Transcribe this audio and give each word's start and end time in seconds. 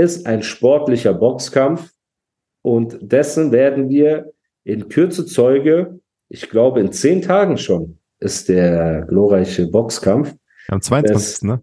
ist 0.00 0.26
ein 0.26 0.42
sportlicher 0.42 1.12
Boxkampf 1.12 1.90
und 2.62 2.98
dessen 3.00 3.52
werden 3.52 3.90
wir 3.90 4.32
in 4.64 4.88
Kürze 4.88 5.26
Zeuge. 5.26 6.00
Ich 6.30 6.48
glaube, 6.48 6.80
in 6.80 6.90
zehn 6.92 7.20
Tagen 7.20 7.58
schon 7.58 7.98
ist 8.18 8.48
der 8.48 9.02
glorreiche 9.02 9.66
Boxkampf. 9.66 10.34
Am 10.68 10.80
22. 10.80 11.12
Das, 11.12 11.42
ne? 11.42 11.62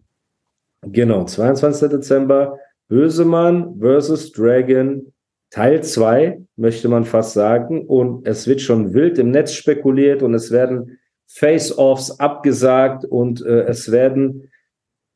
Genau, 0.83 1.23
22. 1.25 1.89
Dezember. 1.89 2.59
Bösemann 2.89 3.79
versus 3.79 4.31
Dragon 4.31 5.11
Teil 5.49 5.83
2, 5.83 6.41
möchte 6.55 6.89
man 6.89 7.05
fast 7.05 7.33
sagen. 7.33 7.85
Und 7.87 8.27
es 8.27 8.47
wird 8.47 8.61
schon 8.61 8.93
wild 8.93 9.17
im 9.17 9.31
Netz 9.31 9.53
spekuliert 9.53 10.21
und 10.21 10.33
es 10.35 10.51
werden 10.51 10.99
Face-Offs 11.27 12.19
abgesagt 12.19 13.03
und 13.03 13.43
äh, 13.45 13.63
es 13.63 13.91
werden 13.91 14.49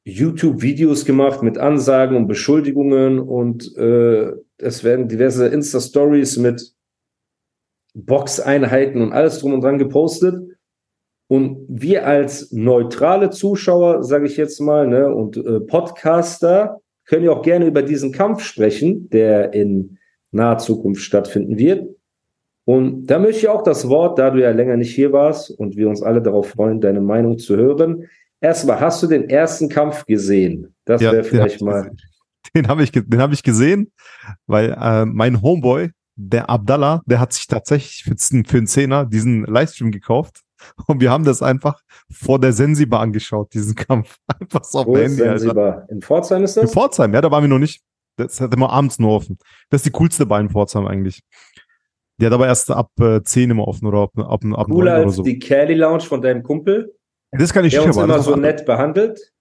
YouTube-Videos 0.04 1.06
gemacht 1.06 1.44
mit 1.44 1.58
Ansagen 1.58 2.18
und 2.18 2.28
Beschuldigungen 2.28 3.20
und 3.20 3.76
äh, 3.78 4.32
es 4.58 4.84
werden 4.84 5.08
diverse 5.08 5.48
Insta-Stories 5.48 6.38
mit 6.38 6.74
Boxeinheiten 7.94 9.02
und 9.02 9.12
alles 9.12 9.40
drum 9.40 9.54
und 9.54 9.62
dran 9.62 9.78
gepostet. 9.78 10.36
Und 11.28 11.66
wir 11.70 12.06
als 12.06 12.52
neutrale 12.52 13.30
Zuschauer, 13.30 14.04
sage 14.04 14.26
ich 14.26 14.38
jetzt 14.38 14.60
mal, 14.60 14.88
ne, 14.88 15.14
und 15.14 15.38
äh, 15.38 15.62
Podcaster 15.62 16.82
können 17.06 17.26
ja 17.26 17.32
auch 17.32 17.42
gerne 17.42 17.68
über 17.68 17.84
diesen 17.84 18.12
Kampf 18.12 18.44
sprechen, 18.44 19.10
der 19.10 19.54
in 19.54 19.98
naher 20.32 20.58
Zukunft 20.58 21.02
stattfinden 21.02 21.58
wird. 21.58 21.88
Und 22.66 23.08
da 23.08 23.20
möchte 23.20 23.40
ich 23.40 23.50
auch 23.50 23.64
das 23.64 23.88
Wort, 23.90 24.20
da 24.20 24.30
du 24.30 24.42
ja 24.42 24.52
länger 24.52 24.78
nicht 24.78 24.94
hier 24.94 25.12
warst 25.12 25.52
und 25.52 25.76
wir 25.76 25.90
uns 25.90 26.02
alle 26.02 26.22
darauf 26.22 26.50
freuen, 26.50 26.80
deine 26.80 27.02
Meinung 27.02 27.38
zu 27.38 27.56
hören, 27.56 28.08
Erstmal, 28.42 28.80
hast 28.80 29.02
du 29.04 29.08
den 29.08 29.30
ersten 29.30 29.70
Kampf 29.70 30.06
gesehen? 30.06 30.74
Das 30.86 31.00
ja, 31.02 31.12
wäre 31.12 31.24
vielleicht 31.24 31.62
den 31.62 31.68
mal. 31.68 31.92
Den 32.56 32.68
habe 32.68 32.84
ich, 32.84 32.92
den 32.92 33.22
hab 33.22 33.32
ich 33.32 33.44
gesehen, 33.44 33.92
weil 34.48 34.76
äh, 34.78 35.06
mein 35.06 35.42
Homeboy, 35.44 35.92
der 36.16 36.50
Abdallah, 36.50 37.04
der 37.06 37.20
hat 37.20 37.34
sich 37.34 37.46
tatsächlich 37.48 38.04
für, 38.04 38.16
für 38.18 38.58
einen 38.58 38.68
Zehner 38.68 39.06
diesen 39.06 39.46
Livestream 39.46 39.92
gekauft. 39.92 40.42
Und 40.88 41.02
wir 41.02 41.12
haben 41.12 41.24
das 41.24 41.42
einfach 41.42 41.82
vor 42.12 42.40
der 42.40 42.52
Sensibar 42.52 43.02
angeschaut, 43.02 43.54
diesen 43.54 43.76
Kampf. 43.76 44.18
Einfach 44.40 44.64
so 44.64 44.80
auf 44.80 44.86
Wo 44.88 44.98
Handy. 44.98 45.16
Sensibar? 45.16 45.74
Alter. 45.74 45.90
In 45.90 46.02
Pforzheim 46.02 46.44
ist 46.44 46.56
das? 46.56 46.64
In 46.64 46.70
Pforzheim, 46.70 47.14
ja, 47.14 47.22
da 47.22 47.32
waren 47.32 47.44
wir 47.44 47.48
noch 47.48 47.58
nicht. 47.58 47.82
Das 48.18 48.40
hat 48.42 48.54
immer 48.54 48.70
abends 48.70 49.00
nur 49.00 49.12
offen. 49.12 49.38
Das 49.70 49.80
ist 49.80 49.86
die 49.86 49.92
coolste 49.92 50.26
Bar 50.28 50.40
in 50.40 50.50
Pforzheim 50.50 50.86
eigentlich. 50.86 51.24
Die 52.20 52.26
hat 52.26 52.34
aber 52.34 52.46
erst 52.46 52.70
ab 52.70 52.92
äh, 53.00 53.24
10 53.24 53.50
immer 53.50 53.68
offen 53.68 53.88
oder 53.88 54.02
ab, 54.02 54.12
ab, 54.18 54.46
ab 54.46 54.68
Cooler 54.70 54.98
9 54.98 55.04
oder 55.04 55.12
so. 55.12 55.22
als 55.22 55.26
die 55.26 55.40
Kelly 55.40 55.74
Lounge 55.74 56.02
von 56.02 56.22
deinem 56.22 56.44
Kumpel? 56.44 56.94
Das 57.32 57.54
kann 57.54 57.66
ich 57.66 57.74
der 57.74 57.86
uns 57.86 57.98
immer 57.98 58.22
so 58.22 58.36
nett 58.36 58.66
behandelt. 58.66 59.34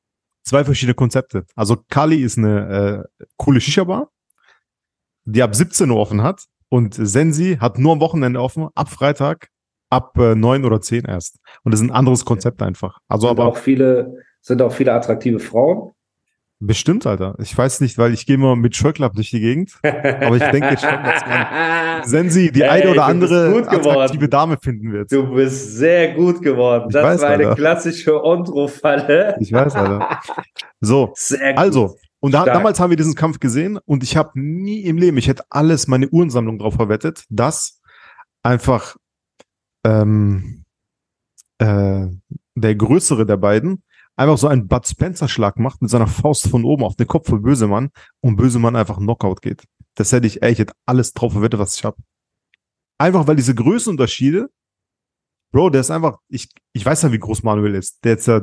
Zwei 0.42 0.64
verschiedene 0.64 0.94
Konzepte. 0.94 1.44
Also 1.54 1.76
Kali 1.88 2.22
ist 2.22 2.38
eine 2.38 3.06
äh, 3.18 3.24
coole 3.36 3.60
Shisha-Bar, 3.60 4.10
die 5.24 5.42
ab 5.42 5.54
17 5.54 5.90
Uhr 5.90 5.98
offen 5.98 6.22
hat. 6.22 6.44
Und 6.68 6.94
Sensi 6.94 7.58
hat 7.60 7.78
nur 7.78 7.92
am 7.92 8.00
Wochenende 8.00 8.40
offen, 8.40 8.68
ab 8.74 8.88
Freitag, 8.88 9.48
ab 9.90 10.16
äh, 10.18 10.36
9 10.36 10.64
oder 10.64 10.80
10 10.80 11.04
erst. 11.04 11.38
Und 11.64 11.72
das 11.72 11.80
ist 11.80 11.88
ein 11.88 11.92
anderes 11.92 12.24
Konzept 12.24 12.62
einfach. 12.62 12.98
Also 13.08 13.26
sind 13.26 13.38
aber 13.38 13.48
auch 13.48 13.56
viele, 13.56 14.22
sind 14.40 14.62
auch 14.62 14.72
viele 14.72 14.92
attraktive 14.92 15.40
Frauen. 15.40 15.92
Bestimmt, 16.62 17.06
Alter. 17.06 17.36
Ich 17.38 17.56
weiß 17.56 17.80
nicht, 17.80 17.96
weil 17.96 18.12
ich 18.12 18.26
gehe 18.26 18.34
immer 18.34 18.54
mit 18.54 18.76
Scheuklapp 18.76 19.14
durch 19.14 19.30
die 19.30 19.40
Gegend. 19.40 19.72
Aber 19.82 20.36
ich 20.36 20.44
denke 20.44 20.76
schon, 20.78 21.02
dass 21.02 21.26
man 21.26 22.04
Sensi 22.04 22.52
die 22.52 22.60
hey, 22.60 22.82
eine 22.82 22.90
oder 22.90 23.06
andere 23.06 23.64
attraktive 23.66 24.28
Dame 24.28 24.58
finden 24.60 24.92
wird. 24.92 25.10
Du 25.10 25.34
bist 25.34 25.78
sehr 25.78 26.12
gut 26.12 26.42
geworden. 26.42 26.84
Ich 26.88 26.92
das 26.92 27.02
weiß, 27.02 27.20
war 27.22 27.28
eine 27.30 27.44
Alter. 27.44 27.56
klassische 27.56 28.22
Ondro-Falle. 28.22 29.36
Ich 29.40 29.50
weiß, 29.50 29.74
Alter. 29.74 30.20
So, 30.82 31.14
also. 31.56 31.96
Und 32.22 32.32
da, 32.32 32.44
damals 32.44 32.78
haben 32.78 32.90
wir 32.90 32.98
diesen 32.98 33.14
Kampf 33.14 33.40
gesehen 33.40 33.78
und 33.86 34.02
ich 34.02 34.14
habe 34.14 34.38
nie 34.38 34.80
im 34.80 34.98
Leben, 34.98 35.16
ich 35.16 35.28
hätte 35.28 35.44
alles, 35.48 35.88
meine 35.88 36.06
Uhrensammlung 36.10 36.58
drauf 36.58 36.74
verwettet, 36.74 37.24
dass 37.30 37.80
einfach 38.42 38.96
ähm, 39.86 40.64
äh, 41.56 42.06
der 42.54 42.74
größere 42.74 43.24
der 43.24 43.38
beiden 43.38 43.82
einfach 44.20 44.36
so 44.36 44.48
einen 44.48 44.68
Bud 44.68 44.86
Spencer-Schlag 44.86 45.58
macht 45.58 45.80
mit 45.80 45.90
seiner 45.90 46.06
Faust 46.06 46.48
von 46.48 46.64
oben 46.64 46.84
auf 46.84 46.94
den 46.94 47.06
Kopf 47.06 47.28
von 47.28 47.40
Bösemann 47.40 47.90
und 48.20 48.36
Bösemann 48.36 48.76
einfach 48.76 48.98
Knockout 48.98 49.40
geht. 49.40 49.64
Das 49.94 50.12
hätte 50.12 50.26
ich, 50.26 50.42
ey, 50.42 50.52
ich 50.52 50.58
hätte 50.58 50.74
alles 50.86 51.14
drauf 51.14 51.32
verwettet, 51.32 51.58
was 51.58 51.76
ich 51.76 51.84
habe. 51.84 51.96
Einfach 52.98 53.26
weil 53.26 53.36
diese 53.36 53.54
Größenunterschiede, 53.54 54.50
Bro, 55.52 55.70
der 55.70 55.80
ist 55.80 55.90
einfach, 55.90 56.18
ich, 56.28 56.48
ich 56.74 56.84
weiß 56.84 57.02
ja, 57.02 57.12
wie 57.12 57.18
groß 57.18 57.42
Manuel 57.42 57.74
ist. 57.74 58.04
Der 58.04 58.18
ist 58.18 58.26
ja 58.26 58.42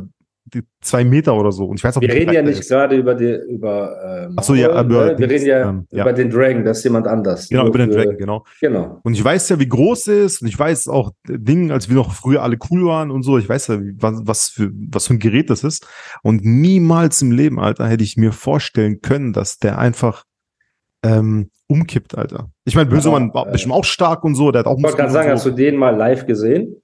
zwei 0.82 1.04
Meter 1.04 1.36
oder 1.36 1.52
so. 1.52 1.66
Und 1.66 1.78
ich 1.78 1.84
weiß 1.84 1.98
auch, 1.98 2.02
wir 2.02 2.14
reden 2.14 2.34
ja 2.34 2.42
nicht 2.42 2.68
gerade 2.68 2.96
über 2.96 3.16
die, 3.16 3.38
über, 3.50 4.26
ähm, 4.28 4.34
Ach 4.36 4.44
so, 4.44 4.54
ja, 4.54 4.70
über 4.82 5.06
ne? 5.06 5.20
wir 5.20 5.30
reden 5.30 5.46
ja, 5.46 5.70
ähm, 5.70 5.88
ja, 5.92 6.04
über 6.04 6.14
den 6.14 6.30
Dragon, 6.30 6.64
das 6.64 6.80
ist 6.80 6.84
jemand 6.86 7.08
anders. 7.08 7.50
Genau, 7.50 7.68
über 7.68 7.78
den 7.78 7.92
Dragon, 7.92 8.18
genau. 8.18 8.46
Genau. 8.62 9.00
Und 9.04 9.14
ich 9.14 9.24
weiß 9.24 9.50
ja, 9.50 9.60
wie 9.60 9.68
groß 9.68 10.08
er 10.08 10.24
ist 10.26 10.42
und 10.42 10.48
ich 10.48 10.58
weiß 10.58 10.88
auch 10.88 11.12
Dinge, 11.28 11.74
als 11.74 11.90
wir 11.90 11.96
noch 11.96 12.14
früher 12.14 12.44
alle 12.44 12.58
cool 12.70 12.86
waren 12.86 13.12
und 13.12 13.24
so. 13.24 13.38
Ich 13.38 13.50
weiß 13.50 13.68
ja, 13.68 13.80
was, 13.98 14.22
was 14.24 14.50
für, 14.50 14.72
was 14.74 15.08
für 15.08 15.14
ein 15.14 15.20
Gerät 15.20 15.50
das 15.50 15.64
ist. 15.64 15.88
Und 16.24 16.46
niemals 16.46 17.22
im 17.22 17.32
Leben, 17.32 17.60
Alter, 17.60 17.88
hätte 17.88 18.04
ich 18.04 18.18
mir 18.18 18.32
vorstellen 18.32 19.02
können, 19.02 19.34
dass 19.34 19.60
der 19.60 19.78
einfach, 19.78 20.24
ähm, 21.04 21.50
umkippt, 21.68 22.18
Alter. 22.18 22.50
Ich 22.66 22.76
meine, 22.76 22.90
Bösemann 22.90 23.28
ja, 23.28 23.34
war 23.34 23.46
bestimmt 23.46 23.74
auch 23.74 23.84
stark 23.84 24.24
und 24.24 24.36
so, 24.36 24.52
der 24.52 24.60
hat 24.60 24.68
auch 24.68 24.78
Ich 24.78 24.84
wollte 24.84 24.98
gerade 24.98 25.12
sagen, 25.12 25.28
so. 25.30 25.34
hast 25.34 25.46
du 25.46 25.52
den 25.52 25.76
mal 25.76 25.96
live 25.96 26.26
gesehen? 26.26 26.82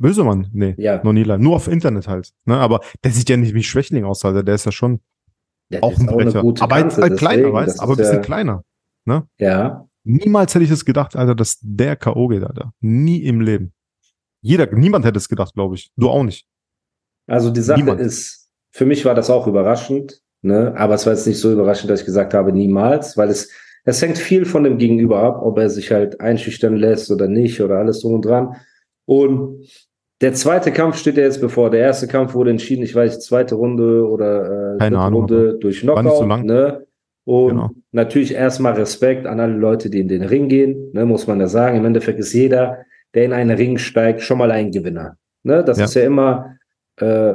Bösemann? 0.00 0.48
Nee, 0.52 0.74
ja. 0.78 1.02
noch 1.02 1.12
nie 1.12 1.24
live. 1.24 1.40
Nur 1.40 1.56
auf 1.56 1.68
Internet 1.68 2.08
halt. 2.08 2.30
Ne? 2.44 2.56
Aber 2.56 2.80
der 3.02 3.10
sieht 3.10 3.28
ja 3.28 3.36
nicht 3.36 3.54
wie 3.54 3.62
Schwächling 3.62 4.04
aus, 4.04 4.24
Alter. 4.24 4.42
Der 4.42 4.54
ist 4.54 4.66
ja 4.66 4.72
schon 4.72 5.00
ja, 5.70 5.82
auch 5.82 5.98
ein 5.98 6.06
Brecher. 6.06 6.44
Auch 6.44 6.60
aber 6.60 6.76
Kante, 6.76 7.02
halt 7.02 7.18
kleiner, 7.18 7.52
weißt 7.52 7.80
Aber 7.80 7.92
ein 7.92 7.96
bisschen 7.98 8.16
ja, 8.16 8.20
kleiner. 8.20 8.64
Ne? 9.04 9.26
Ja. 9.38 9.86
Niemals 10.04 10.54
hätte 10.54 10.64
ich 10.64 10.70
es 10.70 10.84
gedacht, 10.84 11.16
Alter, 11.16 11.34
dass 11.34 11.58
der 11.60 11.96
K.O. 11.96 12.28
geht, 12.28 12.42
Alter. 12.42 12.72
Nie 12.80 13.22
im 13.22 13.40
Leben. 13.40 13.72
Jeder, 14.42 14.72
niemand 14.72 15.04
hätte 15.04 15.18
es 15.18 15.28
gedacht, 15.28 15.54
glaube 15.54 15.74
ich. 15.74 15.90
Du 15.96 16.08
auch 16.08 16.22
nicht. 16.22 16.46
Also 17.26 17.50
die 17.50 17.60
Sache 17.60 17.80
niemand. 17.80 18.00
ist, 18.00 18.50
für 18.72 18.86
mich 18.86 19.04
war 19.04 19.14
das 19.14 19.30
auch 19.30 19.46
überraschend, 19.46 20.20
ne? 20.42 20.74
Aber 20.76 20.94
es 20.94 21.06
war 21.06 21.12
jetzt 21.12 21.26
nicht 21.26 21.38
so 21.38 21.52
überraschend, 21.52 21.90
dass 21.90 22.00
ich 22.00 22.06
gesagt 22.06 22.34
habe, 22.34 22.52
niemals, 22.52 23.16
weil 23.16 23.28
es, 23.28 23.50
es 23.84 24.00
hängt 24.02 24.18
viel 24.18 24.46
von 24.46 24.64
dem 24.64 24.78
Gegenüber 24.78 25.22
ab, 25.22 25.40
ob 25.42 25.58
er 25.58 25.70
sich 25.70 25.92
halt 25.92 26.20
einschüchtern 26.20 26.76
lässt 26.76 27.10
oder 27.10 27.28
nicht 27.28 27.60
oder 27.60 27.78
alles 27.78 28.00
drum 28.00 28.14
und 28.14 28.24
dran. 28.24 28.56
Und 29.10 29.66
der 30.20 30.34
zweite 30.34 30.70
Kampf 30.70 30.96
steht 30.96 31.16
ja 31.16 31.24
jetzt 31.24 31.40
bevor. 31.40 31.68
Der 31.68 31.80
erste 31.80 32.06
Kampf 32.06 32.32
wurde 32.32 32.50
entschieden, 32.50 32.84
ich 32.84 32.94
weiß, 32.94 33.18
zweite 33.18 33.56
Runde 33.56 34.08
oder 34.08 34.74
äh, 34.74 34.78
Keine 34.78 35.00
Ahnung, 35.00 35.22
Runde 35.22 35.58
durch 35.58 35.80
Knockout. 35.80 36.16
So 36.16 36.26
ne? 36.26 36.86
Und 37.24 37.48
genau. 37.48 37.70
natürlich 37.90 38.32
erstmal 38.32 38.74
Respekt 38.74 39.26
an 39.26 39.40
alle 39.40 39.54
Leute, 39.54 39.90
die 39.90 39.98
in 39.98 40.06
den 40.06 40.22
Ring 40.22 40.48
gehen, 40.48 40.92
ne, 40.92 41.06
muss 41.06 41.26
man 41.26 41.40
ja 41.40 41.48
sagen. 41.48 41.76
Im 41.76 41.86
Endeffekt 41.86 42.20
ist 42.20 42.32
jeder, 42.32 42.84
der 43.12 43.24
in 43.24 43.32
einen 43.32 43.56
Ring 43.56 43.78
steigt, 43.78 44.20
schon 44.20 44.38
mal 44.38 44.52
ein 44.52 44.70
Gewinner. 44.70 45.16
Ne? 45.42 45.64
Das 45.64 45.78
ja. 45.78 45.86
ist 45.86 45.94
ja 45.94 46.02
immer 46.04 46.54
äh, 47.00 47.34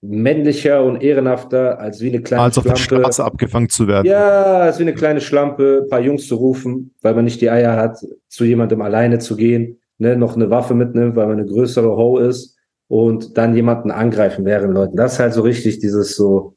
männlicher 0.00 0.82
und 0.82 1.00
ehrenhafter, 1.00 1.78
als 1.78 2.00
wie 2.00 2.08
eine 2.08 2.22
kleine 2.22 2.42
als 2.42 2.54
Schlampe. 2.54 2.70
Als 2.70 2.80
auf 2.80 2.88
der 2.88 2.96
Straße 2.96 3.24
abgefangen 3.24 3.68
zu 3.68 3.86
werden. 3.86 4.06
Ja, 4.06 4.62
als 4.62 4.80
wie 4.80 4.82
eine 4.82 4.94
kleine 4.94 5.20
Schlampe, 5.20 5.82
ein 5.84 5.88
paar 5.88 6.00
Jungs 6.00 6.26
zu 6.26 6.34
rufen, 6.34 6.92
weil 7.02 7.14
man 7.14 7.24
nicht 7.24 7.40
die 7.40 7.50
Eier 7.50 7.76
hat, 7.76 7.98
zu 8.28 8.44
jemandem 8.44 8.82
alleine 8.82 9.20
zu 9.20 9.36
gehen 9.36 9.78
ne, 9.98 10.16
noch 10.16 10.36
eine 10.36 10.50
Waffe 10.50 10.74
mitnimmt, 10.74 11.16
weil 11.16 11.26
man 11.26 11.38
eine 11.38 11.46
größere 11.46 11.96
Ho 11.96 12.18
ist 12.18 12.56
und 12.88 13.36
dann 13.36 13.54
jemanden 13.54 13.90
angreifen 13.90 14.44
wären 14.44 14.72
Leuten. 14.72 14.96
Das 14.96 15.14
ist 15.14 15.18
halt 15.18 15.34
so 15.34 15.42
richtig 15.42 15.78
dieses 15.78 16.16
so, 16.16 16.56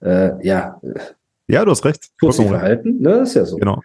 äh, 0.00 0.44
ja. 0.46 0.80
Ja, 1.48 1.64
du 1.64 1.70
hast 1.70 1.84
recht. 1.84 2.10
Verhalten, 2.20 2.98
ne, 3.00 3.18
das 3.18 3.30
ist 3.30 3.34
ja 3.34 3.44
so. 3.44 3.56
Genau. 3.56 3.80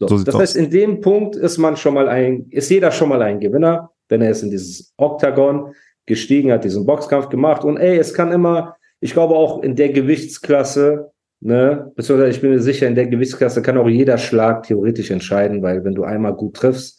So, 0.00 0.06
so 0.06 0.22
das 0.22 0.34
heißt, 0.34 0.56
aus. 0.56 0.64
in 0.64 0.70
dem 0.70 1.00
Punkt 1.00 1.34
ist 1.34 1.58
man 1.58 1.76
schon 1.76 1.94
mal 1.94 2.08
ein, 2.08 2.46
ist 2.50 2.70
jeder 2.70 2.92
schon 2.92 3.08
mal 3.08 3.20
ein 3.22 3.40
Gewinner, 3.40 3.90
wenn 4.08 4.22
er 4.22 4.30
es 4.30 4.42
in 4.42 4.50
dieses 4.50 4.92
Oktagon 4.96 5.74
gestiegen 6.06 6.52
hat, 6.52 6.64
diesen 6.64 6.86
Boxkampf 6.86 7.28
gemacht. 7.28 7.64
Und 7.64 7.78
ey, 7.78 7.98
es 7.98 8.14
kann 8.14 8.30
immer, 8.30 8.76
ich 9.00 9.12
glaube 9.12 9.34
auch 9.34 9.62
in 9.62 9.74
der 9.74 9.90
Gewichtsklasse, 9.90 11.10
ne, 11.40 11.92
beziehungsweise 11.96 12.30
ich 12.30 12.40
bin 12.40 12.50
mir 12.50 12.60
sicher, 12.60 12.86
in 12.86 12.94
der 12.94 13.08
Gewichtsklasse 13.08 13.60
kann 13.60 13.76
auch 13.76 13.88
jeder 13.88 14.18
Schlag 14.18 14.62
theoretisch 14.62 15.10
entscheiden, 15.10 15.62
weil 15.62 15.84
wenn 15.84 15.94
du 15.94 16.04
einmal 16.04 16.34
gut 16.34 16.54
triffst, 16.54 16.97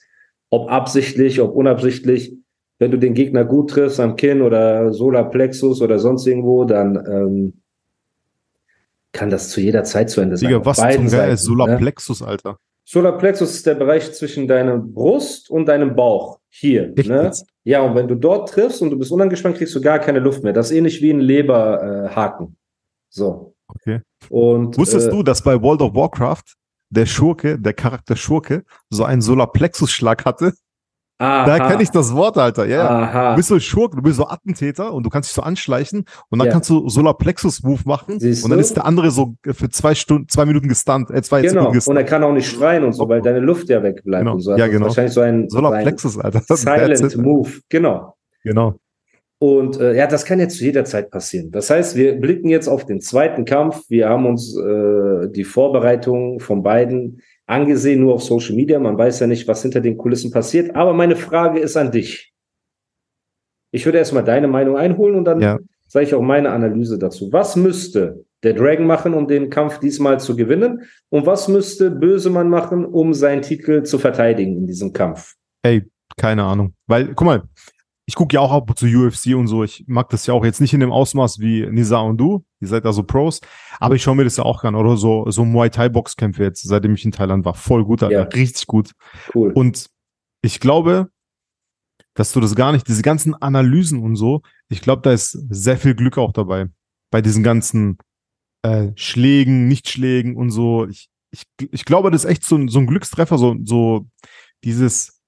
ob 0.50 0.72
absichtlich, 0.72 1.42
ob 1.42 1.56
unabsichtlich, 1.56 2.36
wenn 2.80 2.92
du 2.92 2.98
den 2.98 3.13
Gegner 3.13 3.46
gut 3.46 3.72
triffst 3.72 4.00
am 4.00 4.16
Kinn 4.16 4.42
oder 4.42 4.94
Solarplexus 4.94 5.81
oder 5.81 6.00
sonst 6.00 6.25
irgendwo, 6.25 6.63
dann 6.63 6.96
ähm, 6.96 7.62
kann 9.12 9.30
das 9.30 9.50
zu 9.50 9.62
jeder 9.62 9.84
Zeit 9.84 10.10
zu 10.10 10.22
Ende 10.22 10.38
sein. 10.38 10.50
Digga, 10.50 10.66
was 10.66 10.78
zum 10.78 11.07
Geil 11.07 11.34
ist 11.34 11.44
Solarplexus, 11.44 12.22
ne? 12.22 12.28
Alter? 12.28 12.57
Solarplexus 12.86 13.54
ist 13.54 13.66
der 13.68 13.75
Bereich 13.75 14.12
zwischen 14.13 14.48
deiner 14.48 14.78
Brust 14.78 15.50
und 15.50 15.68
deinem 15.68 15.96
Bauch. 15.96 16.40
Hier. 16.50 16.92
Ne? 17.06 17.31
Ja, 17.63 17.81
und 17.81 17.94
wenn 17.94 18.07
du 18.07 18.16
dort 18.16 18.50
triffst 18.50 18.81
und 18.81 18.90
du 18.90 18.98
bist 18.98 19.12
unangespannt, 19.12 19.57
kriegst 19.57 19.75
du 19.75 19.81
gar 19.81 20.00
keine 20.00 20.18
Luft 20.18 20.44
mehr. 20.44 20.54
Das 20.54 20.72
ist 20.72 20.78
ähnlich 20.78 21.00
wie 21.02 21.12
ein 21.12 21.19
Leberhaken. 21.19 22.48
Äh, 22.48 22.56
so. 23.10 23.54
Okay. 23.68 24.02
Und, 24.30 24.75
Wusstest 24.75 25.07
äh, 25.07 25.12
du, 25.12 25.22
dass 25.22 25.44
bei 25.44 25.62
World 25.62 25.81
of 25.81 25.94
Warcraft 25.94 26.56
der 26.89 27.06
Schurke, 27.06 27.59
der 27.59 27.74
Charakter 27.74 28.15
Schurke, 28.15 28.63
so 28.89 29.03
einen 29.03 29.21
Solarplexus-Schlag 29.21 30.25
hatte? 30.25 30.53
Aha. 31.21 31.45
Da 31.45 31.68
kenne 31.68 31.83
ich 31.83 31.91
das 31.91 32.13
Wort, 32.13 32.38
Alter. 32.38 32.65
Ja, 32.65 32.88
Aha. 32.88 33.31
Du 33.31 33.36
bist 33.36 33.50
so 33.50 33.59
Schurke, 33.59 33.97
du 33.97 34.01
bist 34.01 34.15
so 34.15 34.27
Attentäter 34.27 34.94
und 34.94 35.03
du 35.03 35.09
kannst 35.09 35.30
dich 35.30 35.36
so 35.36 35.41
anschleichen 35.41 36.06
und 36.30 36.39
dann 36.39 36.47
ja. 36.47 36.53
kannst 36.53 36.69
du 36.69 36.88
Solarplexus-Move 36.88 37.81
machen 37.83 38.21
Siehst 38.21 38.45
und 38.45 38.51
dann 38.51 38.57
du? 38.57 38.63
ist 38.63 38.74
der 38.74 38.86
andere 38.86 39.12
so 39.12 39.36
für 39.44 39.69
zwei 39.69 39.95
Stunden, 39.95 40.30
zwei 40.30 40.45
Minuten 40.45 40.69
gestunt, 40.69 41.12
äh, 41.12 41.21
zwei 41.21 41.41
genau. 41.41 41.71
Gestunt. 41.71 41.97
Und 41.97 41.97
er 41.97 42.06
kann 42.06 42.24
auch 42.24 42.31
nicht 42.31 42.50
schreien 42.50 42.86
und 42.86 42.94
so, 42.94 43.09
weil 43.09 43.21
deine 43.21 43.42
Luft 43.42 43.68
ja 43.68 43.83
wegbleibt 43.83 44.21
genau. 44.21 44.35
und 44.35 44.39
so. 44.39 44.51
Also 44.51 44.63
ja, 44.63 44.69
genau. 44.69 44.85
Wahrscheinlich 44.85 45.13
so 45.13 45.19
ein 45.19 45.50
Solarplexus, 45.50 46.18
Alter. 46.18 46.42
Silent 46.56 47.18
Move. 47.18 47.51
Genau. 47.68 48.15
Genau. 48.45 48.75
Und 49.41 49.80
äh, 49.80 49.95
ja, 49.95 50.06
das 50.06 50.25
kann 50.25 50.39
jetzt 50.39 50.57
zu 50.57 50.65
jeder 50.65 50.83
Zeit 50.83 51.12
passieren. 51.12 51.50
Das 51.51 51.69
heißt, 51.69 51.95
wir 51.95 52.19
blicken 52.19 52.50
jetzt 52.50 52.68
auf 52.68 52.86
den 52.86 53.00
zweiten 53.00 53.45
Kampf. 53.45 53.89
Wir 53.89 54.09
haben 54.09 54.25
uns 54.25 54.56
äh, 54.57 55.30
die 55.30 55.45
Vorbereitung 55.45 56.41
von 56.41 56.62
beiden 56.62 57.21
angesehen, 57.47 58.01
nur 58.01 58.15
auf 58.15 58.24
Social 58.24 58.56
Media. 58.56 58.80
Man 58.80 58.97
weiß 58.97 59.21
ja 59.21 59.27
nicht, 59.27 59.47
was 59.47 59.62
hinter 59.62 59.80
den 59.80 59.97
Kulissen 59.97 60.31
passiert. 60.31 60.75
Aber 60.75 60.94
meine 60.94 61.15
Frage 61.15 61.59
ist 61.59 61.77
an 61.77 61.91
dich. 61.91 62.33
Ich 63.71 63.86
würde 63.86 63.97
erstmal 63.97 64.25
deine 64.25 64.50
Meinung 64.50 64.77
einholen 64.77 65.15
und 65.15 65.24
dann 65.24 65.39
ja. 65.39 65.57
sage 65.88 66.06
ich 66.06 66.13
auch 66.13 66.21
meine 66.21 66.50
Analyse 66.51 67.00
dazu. 67.00 67.31
Was 67.31 67.56
müsste 67.56 68.25
der 68.44 68.53
Dragon 68.53 68.85
machen, 68.85 69.13
um 69.13 69.27
den 69.27 69.50
Kampf 69.50 69.80
diesmal 69.80 70.19
zu 70.19 70.35
gewinnen? 70.35 70.81
Und 71.09 71.25
was 71.25 71.47
müsste 71.47 71.92
Bösemann 71.92 72.50
machen, 72.50 72.83
um 72.83 73.13
seinen 73.13 73.42
Titel 73.42 73.83
zu 73.83 74.00
verteidigen 74.00 74.57
in 74.57 74.68
diesem 74.68 74.92
Kampf? 74.92 75.35
Ey, 75.63 75.83
keine 76.18 76.44
Ahnung. 76.44 76.74
Weil, 76.88 77.13
guck 77.13 77.25
mal, 77.25 77.44
ich 78.09 78.15
gucke 78.15 78.33
ja 78.33 78.39
auch 78.39 78.51
ab 78.51 78.67
und 78.67 78.79
zu 78.79 78.88
UFC 78.88 79.35
und 79.35 79.45
so. 79.45 79.63
Ich 79.63 79.83
mag 79.85 80.09
das 80.09 80.25
ja 80.25 80.33
auch 80.33 80.44
jetzt 80.44 80.59
nicht 80.61 80.73
in 80.73 80.79
dem 80.79 80.91
Ausmaß 80.91 81.38
wie 81.41 81.67
Nisa 81.67 82.00
und 82.00 82.17
du. 82.17 82.44
Ihr 82.59 82.67
seid 82.67 82.83
da 82.83 82.91
so 82.91 83.03
Pros. 83.03 83.39
Aber 83.79 83.94
ich 83.94 84.01
schaue 84.01 84.15
mir 84.15 84.23
das 84.23 84.35
ja 84.35 84.45
auch 84.45 84.63
an. 84.63 84.73
Oder 84.73 84.97
so, 84.97 85.29
so 85.29 85.45
Muay 85.45 85.69
Thai 85.69 85.89
Boxkämpfe 85.89 86.41
jetzt, 86.41 86.63
seitdem 86.63 86.95
ich 86.95 87.06
in 87.06 87.11
Thailand 87.11 87.45
war. 87.45 87.53
Voll 87.53 87.85
gut, 87.85 88.01
Alter. 88.01 88.21
Ja. 88.21 88.23
Richtig 88.23 88.65
gut. 88.65 88.94
Cool. 89.35 89.51
Und 89.51 89.91
ich 90.41 90.59
glaube, 90.59 91.11
dass 92.15 92.31
du 92.31 92.39
das 92.39 92.56
gar 92.56 92.71
nicht, 92.71 92.88
diese 92.88 93.03
ganzen 93.03 93.35
Analysen 93.35 94.01
und 94.01 94.15
so, 94.15 94.41
ich 94.69 94.81
glaube, 94.81 95.03
da 95.03 95.11
ist 95.11 95.33
sehr 95.51 95.77
viel 95.77 95.94
Glück 95.94 96.17
auch 96.17 96.33
dabei. 96.33 96.65
Bei 97.11 97.21
diesen 97.21 97.44
ganzen 97.44 98.00
äh, 98.63 98.88
Schlägen, 98.95 99.67
Nichtschlägen 99.67 100.35
und 100.35 100.50
so. 100.50 100.88
Ich, 100.88 101.11
ich, 101.29 101.44
ich 101.59 101.85
glaube, 101.85 102.09
das 102.09 102.23
ist 102.23 102.31
echt 102.31 102.44
so, 102.44 102.67
so 102.69 102.79
ein 102.79 102.88
Glückstreffer, 102.88 103.38
so, 103.38 103.56
so 103.63 104.07
dieses, 104.63 105.19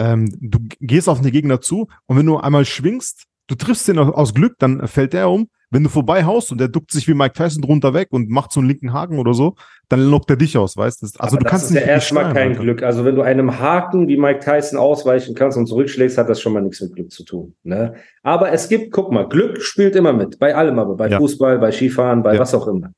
ähm, 0.00 0.28
du 0.40 0.58
gehst 0.80 1.08
auf 1.08 1.20
den 1.20 1.32
Gegner 1.32 1.60
zu 1.60 1.88
und 2.06 2.16
wenn 2.16 2.26
du 2.26 2.36
einmal 2.38 2.64
schwingst, 2.64 3.24
du 3.46 3.54
triffst 3.54 3.88
den 3.88 3.98
aus 3.98 4.34
Glück, 4.34 4.56
dann 4.58 4.86
fällt 4.86 5.12
der 5.12 5.28
um. 5.30 5.48
Wenn 5.68 5.82
du 5.82 5.88
vorbei 5.88 6.24
haust 6.24 6.52
und 6.52 6.58
der 6.58 6.68
duckt 6.68 6.92
sich 6.92 7.08
wie 7.08 7.14
Mike 7.14 7.34
Tyson 7.34 7.60
drunter 7.60 7.92
weg 7.92 8.08
und 8.12 8.30
macht 8.30 8.52
so 8.52 8.60
einen 8.60 8.68
linken 8.68 8.92
Haken 8.92 9.18
oder 9.18 9.34
so, 9.34 9.56
dann 9.88 10.00
lockt 10.00 10.30
er 10.30 10.36
dich 10.36 10.56
aus, 10.56 10.76
weißt 10.76 11.02
du? 11.02 11.06
Also 11.18 11.36
Aber 11.36 11.44
du 11.44 11.50
kannst 11.50 11.72
nicht. 11.72 11.80
Das 11.80 11.82
ist 11.82 11.88
ja 11.88 11.92
erstmal 11.94 12.32
kein 12.32 12.50
Alter. 12.50 12.62
Glück. 12.62 12.82
Also 12.84 13.04
wenn 13.04 13.16
du 13.16 13.22
einem 13.22 13.58
Haken 13.58 14.06
wie 14.06 14.16
Mike 14.16 14.40
Tyson 14.40 14.78
ausweichen 14.78 15.34
kannst 15.34 15.58
und 15.58 15.66
zurückschlägst, 15.66 16.18
hat 16.18 16.28
das 16.28 16.40
schon 16.40 16.52
mal 16.52 16.62
nichts 16.62 16.80
mit 16.80 16.94
Glück 16.94 17.10
zu 17.10 17.24
tun. 17.24 17.56
Ne? 17.64 17.94
Aber 18.22 18.52
es 18.52 18.68
gibt, 18.68 18.92
guck 18.92 19.10
mal, 19.10 19.28
Glück 19.28 19.60
spielt 19.60 19.96
immer 19.96 20.12
mit. 20.12 20.38
Bei 20.38 20.54
allem 20.54 20.78
aber. 20.78 20.94
Bei 20.94 21.08
ja. 21.08 21.18
Fußball, 21.18 21.58
bei 21.58 21.72
Skifahren, 21.72 22.22
bei 22.22 22.34
ja. 22.34 22.40
was 22.40 22.54
auch 22.54 22.68
immer. 22.68 22.92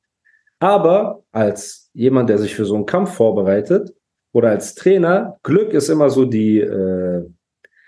Aber 0.59 1.23
als 1.31 1.89
jemand, 1.93 2.29
der 2.29 2.37
sich 2.37 2.53
für 2.53 2.65
so 2.65 2.75
einen 2.75 2.85
Kampf 2.85 3.13
vorbereitet, 3.13 3.93
oder 4.31 4.49
als 4.49 4.75
Trainer, 4.75 5.37
Glück 5.43 5.73
ist 5.73 5.89
immer 5.89 6.09
so 6.09 6.25
die 6.25 6.59
äh, 6.59 7.25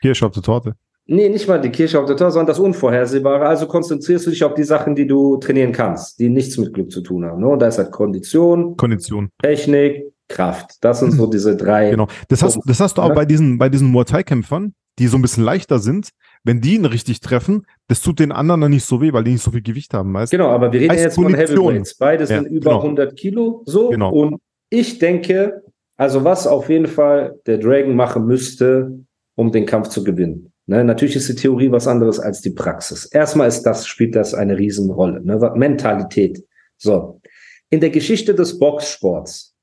Kirsche 0.02 0.26
auf 0.26 0.32
der 0.32 0.44
Torte. 0.44 0.76
Nee, 1.06 1.30
nicht 1.30 1.48
mal 1.48 1.60
die 1.60 1.70
Kirsche 1.70 2.00
auf 2.00 2.06
der 2.06 2.16
Torte, 2.16 2.34
sondern 2.34 2.48
das 2.48 2.60
Unvorhersehbare. 2.60 3.46
Also 3.46 3.68
konzentrierst 3.68 4.28
du 4.28 4.30
dich 4.30 4.44
auf 4.44 4.54
die 4.54 4.64
Sachen, 4.64 4.96
die 4.96 5.08
du 5.08 5.38
trainieren 5.38 5.72
kannst, 5.72 6.20
die 6.20 6.30
nichts 6.30 6.58
mit 6.58 6.74
Glück 6.74 6.92
zu 6.92 7.02
tun 7.02 7.26
haben. 7.26 7.42
Ne? 7.42 7.48
Und 7.48 7.60
da 7.60 7.68
ist 7.68 7.78
halt 7.78 7.92
Kondition, 7.92 8.78
Kondition, 8.78 9.30
Technik, 9.42 10.06
Kraft. 10.30 10.78
Das 10.82 11.00
sind 11.00 11.12
so 11.12 11.28
diese 11.28 11.56
drei. 11.56 11.92
Genau. 11.92 12.08
Das 12.30 12.42
hast, 12.42 12.60
das 12.66 12.80
hast 12.80 12.98
du 12.98 13.02
auch 13.02 13.10
ne? 13.10 13.16
bei 13.16 13.26
diesen, 13.26 13.58
bei 13.58 13.70
diesen 13.70 13.92
Muay 13.92 14.06
Thai-Kämpfern, 14.06 14.74
die 15.00 15.08
so 15.08 15.18
ein 15.18 15.22
bisschen 15.22 15.44
leichter 15.44 15.80
sind. 15.80 16.10
Wenn 16.44 16.62
die 16.62 16.76
ihn 16.76 16.86
richtig 16.86 17.20
treffen, 17.20 17.68
das 17.88 18.02
tut 18.02 18.20
den 18.20 18.32
anderen 18.32 18.62
dann 18.62 18.72
nicht 18.72 18.86
so 18.86 19.02
weh, 19.02 19.14
weil 19.14 19.24
die 19.24 19.32
nicht 19.32 19.44
so 19.44 19.52
viel 19.52 19.62
Gewicht 19.62 19.94
haben. 19.94 20.14
Weißt? 20.14 20.32
Genau, 20.32 20.48
aber 20.48 20.72
wir 20.72 20.80
reden 20.80 20.96
jetzt 20.96 21.16
von 21.16 21.36
Heavyweights. 21.36 21.96
Beide 21.98 22.26
sind 22.26 22.46
ja, 22.46 22.50
über 22.50 22.72
genau. 22.72 22.82
100 22.84 23.16
Kilo. 23.16 23.64
So. 23.66 23.90
Genau. 23.90 24.12
Und 24.12 24.42
ich 24.70 24.98
denke, 24.98 25.62
also 26.02 26.24
was 26.24 26.48
auf 26.48 26.68
jeden 26.68 26.88
Fall 26.88 27.40
der 27.46 27.60
Dragon 27.60 27.96
machen 27.96 28.26
müsste, 28.26 28.92
um 29.36 29.52
den 29.52 29.68
Kampf 29.68 29.90
zu 29.90 30.04
gewinnen. 30.04 30.52
Ne, 30.66 30.84
natürlich 30.84 31.16
ist 31.16 31.30
die 31.30 31.36
Theorie 31.36 31.72
was 31.72 31.88
anderes 31.88 32.20
als 32.20 32.42
die 32.42 32.50
Praxis. 32.50 33.06
Erstmal 33.06 33.48
ist 33.48 33.62
das, 33.62 33.86
spielt 33.86 34.16
das 34.16 34.34
eine 34.34 34.58
Riesenrolle. 34.58 35.22
Ne? 35.24 35.38
Mentalität. 35.54 36.44
So. 36.78 37.22
In 37.70 37.82
der 37.82 37.92
Geschichte 37.92 38.34
des 38.34 38.58
Boxsports 38.58 39.56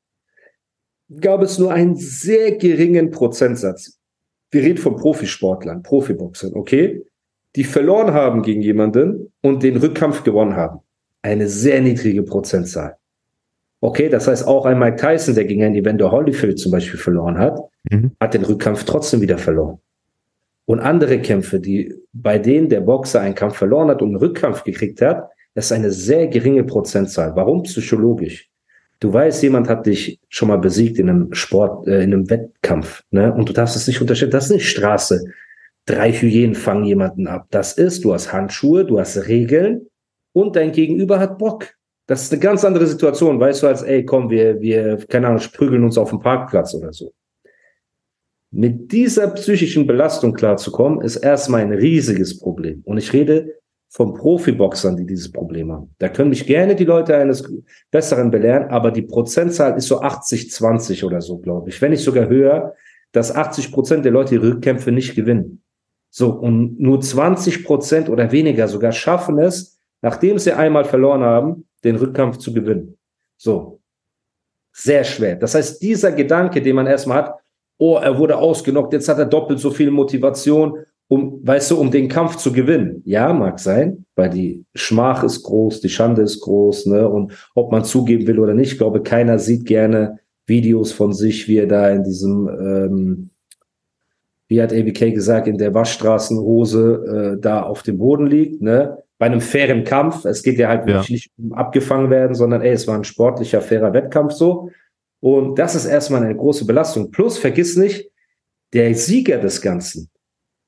gab 1.21 1.43
es 1.43 1.59
nur 1.59 1.73
einen 1.73 1.97
sehr 1.97 2.53
geringen 2.53 3.11
Prozentsatz. 3.11 3.99
Wir 4.53 4.63
reden 4.63 4.79
von 4.79 4.95
Profisportlern, 4.95 5.83
Profiboxern, 5.83 6.55
okay? 6.55 7.05
Die 7.57 7.65
verloren 7.65 8.15
haben 8.15 8.43
gegen 8.43 8.63
jemanden 8.63 9.33
und 9.43 9.65
den 9.65 9.77
Rückkampf 9.77 10.23
gewonnen 10.23 10.55
haben. 10.55 10.79
Eine 11.21 11.49
sehr 11.49 11.81
niedrige 11.81 12.23
Prozentzahl. 12.23 12.98
Okay, 13.81 14.09
das 14.09 14.27
heißt 14.27 14.47
auch 14.47 14.67
ein 14.67 14.79
Mike 14.79 14.97
Tyson, 14.97 15.35
der 15.35 15.45
gegen 15.45 15.63
einen 15.63 15.77
Evander 15.77 16.11
Holyfield 16.11 16.59
zum 16.59 16.73
Beispiel 16.73 16.99
verloren 16.99 17.39
hat, 17.39 17.61
mhm. 17.91 18.13
hat 18.21 18.35
den 18.35 18.45
Rückkampf 18.45 18.85
trotzdem 18.85 19.21
wieder 19.21 19.39
verloren. 19.39 19.79
Und 20.67 20.81
andere 20.81 21.21
Kämpfe, 21.21 21.61
die 21.61 21.95
bei 22.13 22.39
denen 22.39 22.69
der 22.69 22.81
Boxer 22.81 23.21
einen 23.21 23.35
Kampf 23.35 23.57
verloren 23.57 23.89
hat 23.89 24.03
und 24.03 24.09
einen 24.09 24.17
Rückkampf 24.17 24.65
gekriegt 24.65 25.01
hat, 25.01 25.31
das 25.55 25.67
ist 25.67 25.73
eine 25.73 25.91
sehr 25.91 26.27
geringe 26.27 26.65
Prozentzahl. 26.65 27.35
Warum 27.35 27.63
psychologisch? 27.63 28.49
Du 29.01 29.13
weißt, 29.13 29.43
jemand 29.45 29.69
hat 29.69 29.87
dich 29.87 30.21
schon 30.29 30.49
mal 30.49 30.59
besiegt 30.59 30.99
in 30.99 31.09
einem 31.09 31.33
Sport, 31.33 31.87
äh, 31.87 32.03
in 32.03 32.13
einem 32.13 32.31
Wettkampf, 32.31 33.05
ne? 33.11 33.33
Und 33.33 33.49
du 33.49 33.53
darfst 33.53 33.77
es 33.77 33.87
nicht 33.87 34.01
unterstellen. 34.01 34.33
Das 34.33 34.47
ist 34.47 34.53
nicht 34.53 34.69
Straße. 34.69 35.25
Drei 35.87 36.13
Hyänen 36.13 36.55
fangen 36.55 36.85
jemanden 36.85 37.29
ab. 37.29 37.47
Das 37.51 37.73
ist, 37.79 38.05
du 38.05 38.13
hast 38.13 38.33
Handschuhe, 38.33 38.85
du 38.85 38.99
hast 38.99 39.29
Regeln 39.29 39.87
und 40.33 40.57
dein 40.57 40.73
Gegenüber 40.73 41.21
hat 41.21 41.39
Bock. 41.39 41.78
Das 42.09 42.23
ist 42.23 42.33
eine 42.33 42.41
ganz 42.41 42.65
andere 42.65 42.87
Situation, 42.87 43.39
weißt 43.39 43.63
du, 43.63 43.67
als, 43.67 43.83
ey, 43.83 44.03
komm, 44.03 44.31
wir, 44.31 44.59
wir, 44.63 44.97
keine 45.09 45.29
Ahnung, 45.29 45.43
prügeln 45.53 45.85
uns 45.85 45.99
auf 45.99 46.09
dem 46.09 46.21
Parkplatz 46.21 46.75
oder 46.75 46.91
so. 46.91 47.13
Mit 48.51 48.91
dieser 48.93 49.29
psychischen 49.29 49.87
Belastung 49.87 50.33
klarzukommen, 50.33 51.03
ist 51.03 51.17
erstmal 51.17 51.61
ein 51.61 51.73
riesiges 51.73 52.39
Problem. 52.39 52.81
Und 52.87 52.97
ich 52.97 53.13
rede 53.13 53.59
von 53.91 54.15
Profiboxern, 54.15 54.97
die 54.97 55.05
dieses 55.05 55.31
Problem 55.31 55.71
haben. 55.71 55.95
Da 55.99 56.09
können 56.09 56.31
mich 56.31 56.47
gerne 56.47 56.75
die 56.75 56.87
Leute 56.87 57.15
eines 57.15 57.47
Besseren 57.91 58.31
belehren, 58.31 58.71
aber 58.71 58.91
die 58.91 59.03
Prozentzahl 59.03 59.77
ist 59.77 59.89
so 59.89 60.01
80, 60.01 60.51
20 60.51 61.05
oder 61.05 61.21
so, 61.21 61.37
glaube 61.37 61.69
ich. 61.69 61.83
Wenn 61.83 61.91
nicht 61.91 62.05
sogar 62.05 62.31
höher, 62.31 62.75
dass 63.13 63.37
80 63.37 63.71
Prozent 63.71 64.07
der 64.07 64.13
Leute 64.13 64.31
die 64.31 64.47
Rückkämpfe 64.47 64.93
nicht 64.93 65.15
gewinnen. 65.15 65.63
So, 66.09 66.31
und 66.31 66.81
nur 66.81 67.03
20 67.03 67.67
Prozent 67.67 68.09
oder 68.09 68.33
weniger 68.33 68.67
sogar 68.67 68.93
schaffen 68.93 69.39
es, 69.39 69.79
nachdem 70.01 70.39
sie 70.39 70.53
einmal 70.53 70.87
verloren 70.87 71.23
haben, 71.23 71.68
den 71.85 71.97
Rückkampf 71.97 72.39
zu 72.39 72.53
gewinnen. 72.53 72.99
So. 73.37 73.81
Sehr 74.73 75.03
schwer. 75.05 75.37
Das 75.37 75.55
heißt, 75.55 75.83
dieser 75.83 76.13
Gedanke, 76.13 76.63
den 76.63 76.77
man 76.77 76.87
erstmal 76.87 77.19
hat, 77.19 77.35
oh, 77.79 77.97
er 77.97 78.19
wurde 78.19 78.37
ausgenockt, 78.37 78.93
jetzt 78.93 79.09
hat 79.09 79.19
er 79.19 79.27
doppelt 79.27 79.59
so 79.61 79.71
viel 79.71 79.91
Motivation, 79.91 80.79
um, 81.09 81.41
weißt 81.43 81.71
du, 81.71 81.81
um 81.81 81.91
den 81.91 82.09
Kampf 82.09 82.37
zu 82.37 82.53
gewinnen. 82.53 83.03
Ja, 83.05 83.33
mag 83.33 83.59
sein, 83.59 84.05
weil 84.15 84.31
die 84.31 84.65
Schmach 84.75 85.25
ist 85.25 85.43
groß, 85.43 85.81
die 85.81 85.89
Schande 85.89 86.23
ist 86.23 86.41
groß, 86.41 86.87
ne, 86.87 87.09
und 87.09 87.33
ob 87.55 87.73
man 87.73 87.85
zugeben 87.85 88.27
will 88.27 88.39
oder 88.39 88.55
nicht, 88.55 88.73
ich 88.73 88.79
glaube, 88.79 89.03
keiner 89.03 89.39
sieht 89.39 89.65
gerne 89.65 90.19
Videos 90.47 90.93
von 90.93 91.13
sich, 91.13 91.49
wie 91.49 91.59
er 91.59 91.67
da 91.67 91.91
in 91.91 92.05
diesem, 92.05 92.49
ähm, 92.49 93.31
wie 94.49 94.63
hat 94.63 94.73
ABK 94.73 95.13
gesagt, 95.13 95.47
in 95.47 95.59
der 95.59 95.75
Waschstraßenhose 95.75 97.37
äh, 97.37 97.41
da 97.41 97.63
auf 97.63 97.83
dem 97.83 97.99
Boden 97.99 98.27
liegt, 98.27 98.63
ne? 98.63 98.99
Bei 99.19 99.27
einem 99.27 99.41
fairen 99.41 99.85
Kampf. 99.85 100.25
Es 100.25 100.43
geht 100.43 100.59
ja 100.59 100.69
halt 100.69 100.87
wirklich 100.87 101.09
ja. 101.09 101.13
nicht 101.15 101.31
um 101.37 101.53
abgefangen 101.53 102.11
werden, 102.11 102.35
sondern 102.35 102.63
ey, 102.63 102.73
es 102.73 102.87
war 102.87 102.97
ein 102.97 103.05
sportlicher, 103.05 103.61
fairer 103.61 103.93
Wettkampf 103.93 104.33
so. 104.33 104.71
Und 105.21 105.59
das 105.59 105.75
ist 105.75 105.87
erstmal 105.87 106.23
eine 106.23 106.37
große 106.37 106.65
Belastung. 106.65 107.11
Plus, 107.11 107.39
vergiss 107.39 107.77
nicht, 107.77 108.11
der 108.73 108.95
Sieger 108.95 109.39
des 109.39 109.61
Ganzen. 109.61 110.09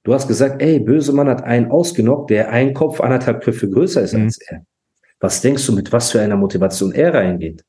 Du 0.03 0.15
hast 0.15 0.27
gesagt, 0.27 0.61
ey, 0.63 0.81
Bösemann 0.81 1.29
hat 1.29 1.45
einen 1.45 1.71
ausgenockt, 1.71 2.31
der 2.31 2.51
ein 2.51 2.75
Kopf, 2.75 3.01
anderthalb 3.01 3.43
Köpfe 3.43 3.71
größer 3.71 4.03
ist 4.03 4.15
mhm. 4.15 4.25
als 4.25 4.39
er. 4.49 4.65
Was 5.21 5.43
denkst 5.43 5.67
du, 5.67 5.75
mit 5.75 5.93
was 5.93 6.11
für 6.11 6.21
einer 6.21 6.37
Motivation 6.37 6.93
er 6.93 7.15
reingeht? 7.15 7.65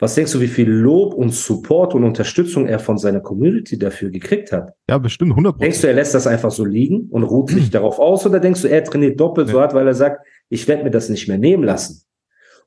Was 0.00 0.14
denkst 0.14 0.32
du, 0.32 0.40
wie 0.40 0.48
viel 0.48 0.68
Lob 0.68 1.12
und 1.12 1.34
Support 1.34 1.94
und 1.94 2.04
Unterstützung 2.04 2.66
er 2.66 2.78
von 2.78 2.96
seiner 2.96 3.20
Community 3.20 3.78
dafür 3.78 4.08
gekriegt 4.08 4.50
hat? 4.50 4.72
Ja, 4.88 4.96
bestimmt 4.96 5.32
100 5.32 5.60
Denkst 5.60 5.82
du, 5.82 5.88
er 5.88 5.92
lässt 5.92 6.14
das 6.14 6.26
einfach 6.26 6.50
so 6.50 6.64
liegen 6.64 7.08
und 7.10 7.22
ruht 7.22 7.50
sich 7.50 7.70
darauf 7.70 7.98
aus? 7.98 8.24
Oder 8.24 8.40
denkst 8.40 8.62
du, 8.62 8.68
er 8.68 8.82
trainiert 8.82 9.20
doppelt 9.20 9.48
nee. 9.48 9.52
so 9.52 9.60
hart, 9.60 9.74
weil 9.74 9.86
er 9.86 9.94
sagt, 9.94 10.26
ich 10.48 10.66
werde 10.66 10.84
mir 10.84 10.90
das 10.90 11.10
nicht 11.10 11.28
mehr 11.28 11.36
nehmen 11.36 11.64
lassen? 11.64 12.02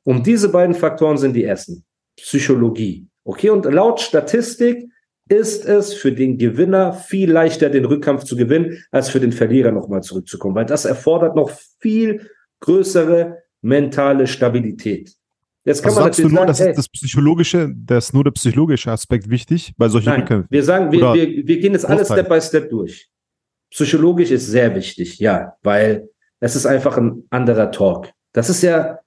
Und 0.03 0.27
diese 0.27 0.49
beiden 0.49 0.75
Faktoren 0.75 1.17
sind 1.17 1.33
die 1.33 1.43
ersten. 1.43 1.83
Psychologie. 2.17 3.07
Okay, 3.23 3.49
und 3.49 3.65
laut 3.65 3.99
Statistik 3.99 4.85
ist 5.27 5.65
es 5.65 5.93
für 5.93 6.11
den 6.11 6.37
Gewinner 6.37 6.93
viel 6.93 7.31
leichter, 7.31 7.69
den 7.71 7.85
Rückkampf 7.85 8.25
zu 8.25 8.35
gewinnen, 8.35 8.83
als 8.91 9.09
für 9.09 9.19
den 9.19 9.31
Verlierer 9.31 9.71
nochmal 9.71 10.03
zurückzukommen, 10.03 10.55
weil 10.55 10.65
das 10.65 10.85
erfordert 10.85 11.35
noch 11.35 11.49
viel 11.79 12.29
größere 12.59 13.39
mentale 13.61 14.27
Stabilität. 14.27 15.15
Jetzt 15.65 15.81
kann 15.81 15.91
also 15.91 16.01
man 16.01 16.13
sagst 16.13 16.19
du 16.19 16.29
nur, 16.29 16.37
sagen, 16.39 16.47
das 16.47 16.59
ist 16.59 16.77
das 16.77 16.89
psychologische, 16.89 17.73
das 17.73 18.05
ist 18.05 18.13
nur 18.13 18.23
der 18.25 18.31
psychologische 18.31 18.91
Aspekt 18.91 19.29
wichtig 19.29 19.73
bei 19.77 19.87
solchen 19.87 20.09
Nein, 20.09 20.19
Rückkämpfen. 20.21 20.47
Wir 20.51 20.63
sagen, 20.63 20.91
wir, 20.91 21.13
wir, 21.13 21.47
wir 21.47 21.59
gehen 21.59 21.73
jetzt 21.73 21.85
alles 21.85 22.07
Step 22.07 22.27
by 22.27 22.41
Step 22.41 22.69
durch. 22.69 23.09
Psychologisch 23.71 24.31
ist 24.31 24.47
sehr 24.47 24.75
wichtig, 24.75 25.19
ja, 25.19 25.55
weil 25.63 26.09
es 26.39 26.55
ist 26.55 26.65
einfach 26.65 26.97
ein 26.97 27.23
anderer 27.29 27.71
Talk. 27.71 28.11
Das 28.33 28.49
ist 28.49 28.61
ja 28.61 28.99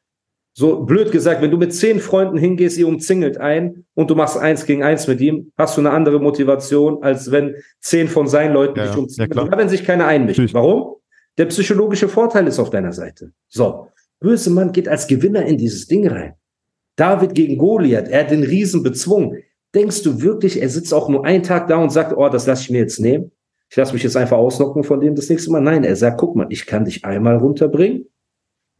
so 0.54 0.84
blöd 0.84 1.12
gesagt, 1.12 1.42
wenn 1.42 1.50
du 1.50 1.58
mit 1.58 1.74
zehn 1.74 2.00
Freunden 2.00 2.38
hingehst, 2.38 2.78
ihr 2.78 2.88
umzingelt 2.88 3.36
ein 3.36 3.84
und 3.92 4.10
du 4.10 4.14
machst 4.14 4.38
eins 4.38 4.64
gegen 4.64 4.82
eins 4.82 5.06
mit 5.06 5.20
ihm, 5.20 5.52
hast 5.58 5.76
du 5.76 5.82
eine 5.82 5.90
andere 5.90 6.18
Motivation, 6.18 7.02
als 7.02 7.30
wenn 7.30 7.56
zehn 7.80 8.08
von 8.08 8.26
seinen 8.26 8.54
Leuten 8.54 8.78
ja, 8.78 8.86
dich 8.86 8.96
umzingeln. 8.96 9.50
Ja, 9.50 9.58
wenn 9.58 9.68
sich 9.68 9.84
keiner 9.84 10.06
einmischt. 10.06 10.38
Natürlich. 10.38 10.54
Warum? 10.54 10.96
Der 11.36 11.44
psychologische 11.44 12.08
Vorteil 12.08 12.46
ist 12.46 12.58
auf 12.58 12.70
deiner 12.70 12.94
Seite. 12.94 13.32
So. 13.48 13.88
Böse 14.18 14.48
Mann 14.48 14.72
geht 14.72 14.88
als 14.88 15.06
Gewinner 15.06 15.44
in 15.44 15.58
dieses 15.58 15.86
Ding 15.86 16.08
rein. 16.08 16.34
David 16.96 17.34
gegen 17.34 17.58
Goliath, 17.58 18.08
er 18.08 18.20
hat 18.20 18.30
den 18.30 18.42
Riesen 18.42 18.82
bezwungen. 18.82 19.42
Denkst 19.74 20.02
du 20.02 20.22
wirklich, 20.22 20.60
er 20.60 20.70
sitzt 20.70 20.94
auch 20.94 21.08
nur 21.08 21.24
einen 21.24 21.42
Tag 21.42 21.68
da 21.68 21.76
und 21.76 21.90
sagt, 21.90 22.16
oh, 22.16 22.28
das 22.28 22.46
lasse 22.46 22.62
ich 22.62 22.70
mir 22.70 22.78
jetzt 22.78 22.98
nehmen? 22.98 23.30
Ich 23.68 23.76
lasse 23.76 23.92
mich 23.92 24.02
jetzt 24.02 24.16
einfach 24.16 24.38
ausnocken 24.38 24.84
von 24.84 25.00
dem 25.00 25.14
das 25.14 25.28
nächste 25.28 25.50
Mal. 25.50 25.60
Nein, 25.60 25.84
er 25.84 25.96
sagt, 25.96 26.18
guck 26.18 26.36
mal, 26.36 26.46
ich 26.50 26.66
kann 26.66 26.84
dich 26.84 27.04
einmal 27.04 27.36
runterbringen. 27.36 28.06